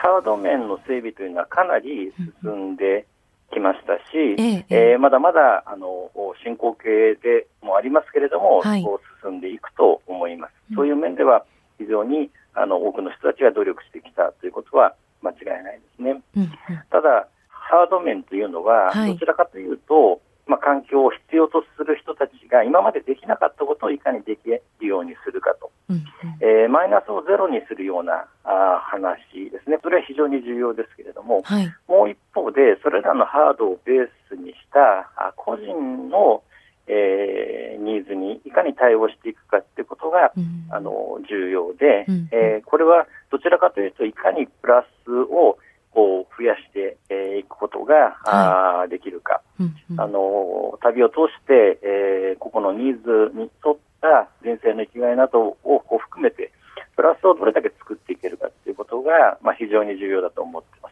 [0.00, 3.06] ハード面の整備というのはかなり進んで
[3.52, 6.10] きましたし、えええー、まだまだあの
[6.42, 8.86] 進行形でもありますけれども、はい、
[9.22, 10.52] 進んでいくと思います。
[10.74, 11.44] そういう面では
[11.78, 16.22] 非常にあの多くの人たちが努力してきたということは間違いないですね。
[16.36, 16.50] うんうん、
[16.90, 20.20] ただ、ハード面というのは、どちらかというと、
[20.50, 26.02] まあ、環境を必要とする人たちが今までできなかったことをいかにできるようにするかと、うんうん、
[26.42, 36.42] えー、マイナスをゼロにするようなあ話ですね、それは非常に重要ですけれども、はい、もう一方で、それらのハードをベースにしたあ個人の、
[36.88, 45.58] えー、ニーズにいかに対応していくかということが、うん、あの重要で、うん、えー、これはどちらかというと、いかにプラスを
[45.92, 56.52] こう増やしてい、えー、くことが、はい、あできるか、うんうん、あの旅を通して、えー、個々のニーズに沿った人生の生きがいなどをこう含めて、
[56.96, 60.89] プラスをどれだけ作っていけるかということが、まあ、非常に重要だと思ってます。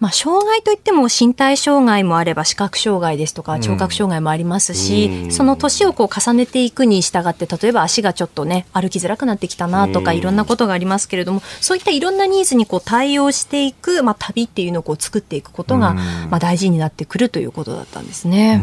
[0.00, 18.62] まあ、障害といっても身体障害もあれば視覚障害ですとか聴覚障害もありますし、うん、その年をこう重ねていくに従って例えば足がちょっとね歩きづらくなってきたなとかいろんなことがありますけれどもそういったいろんなニーズにこう対応していく、まあ、旅っていうのをこう作っていくことが、まあ、大事になってくるということだったんですね。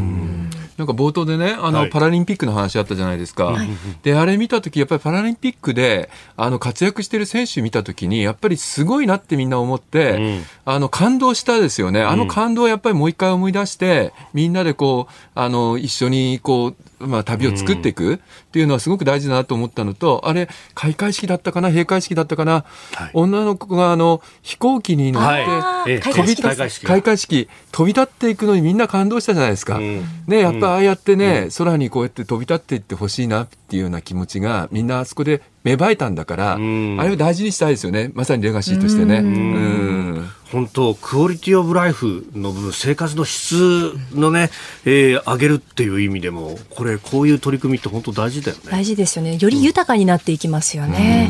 [0.77, 3.45] なんか冒頭でね、あの、パラリンピックの話あったじゃないですか。
[3.45, 3.67] はい、
[4.03, 12.01] で、あれ見たとき、やっぱりパラリンピックで、あの、活躍してる選手見たときに、やっぱりすごいなってみんな思って、うん、あの、感動したですよね。
[12.01, 18.19] あの感動をやっぱりもう一回思い出して、みんなでこう、あの、一緒にこう、まあ、旅を作っていくっ
[18.51, 26.41] ていうのはすごく大事だなと思ったのと、あれ、開会式だったかな、閉会式だったかな、はい、女の子があの飛行機に乗って、はい、飛び立
[26.85, 29.77] 開会式、飛び立っていくのにみんな感動したじゃないですか。
[29.77, 38.11] うん、ね、やっぱああやってね、うん、空にこうやって飛び立っていってほしいなっていうような気持ちが、みんなあそこで芽生えたんだから、あれを大事にしたいですよね。
[38.13, 39.17] まさにレガシーとしてね。
[39.17, 40.29] うん。
[40.51, 44.49] 本当、クオリティオブライフの部分、生活の質のね、
[44.85, 48.63] えー、上げるっていう意味でも、これ、こういう取り組みって本当大事だよね。
[48.71, 49.37] 大事ですよね。
[49.39, 51.29] より豊かになっていきますよね。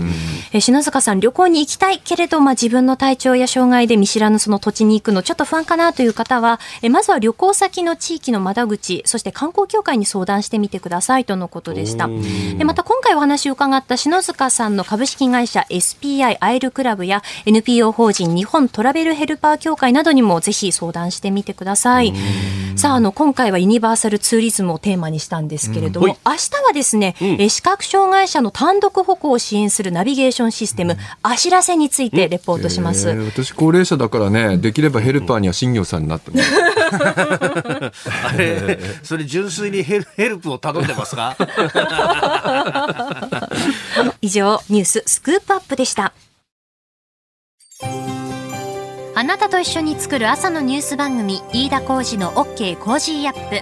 [0.57, 12.07] えー、篠塚さん、旅行に行きたいけれど、まあ、自分の体調や障害で見知らぬその土地に行くの、ちょっと不安かなという方は、えー、まずは旅行先の地域の窓口、そして観光協会に相談してみてくださいとのことでした。
[12.57, 22.13] でまた、今回お話を伺った篠塚さんの株式会社 SPI アイルクラブや NPO 法人日本トラベルヘルパー協会などにもぜひ相談してみてください。
[22.75, 33.09] さあ、あの、今回はユニバーサルツーリズムをテーマにしたんですけれども、明日はですね、うん、視覚障害者の単独歩行を支援するナビゲーションシステム、あしらせについてレポートします。
[33.09, 36.45] 私、高齢者だからね、できればヘルパーには新業さんになってもら
[38.23, 41.35] あれ、それ純粋にヘルヘルプを頼んでますか？
[44.21, 46.13] 以上、ニューススクープアップでした。
[49.15, 53.61] あなたと一緒に作る朝のニュース番組、飯田浩司の OK コージーアップ。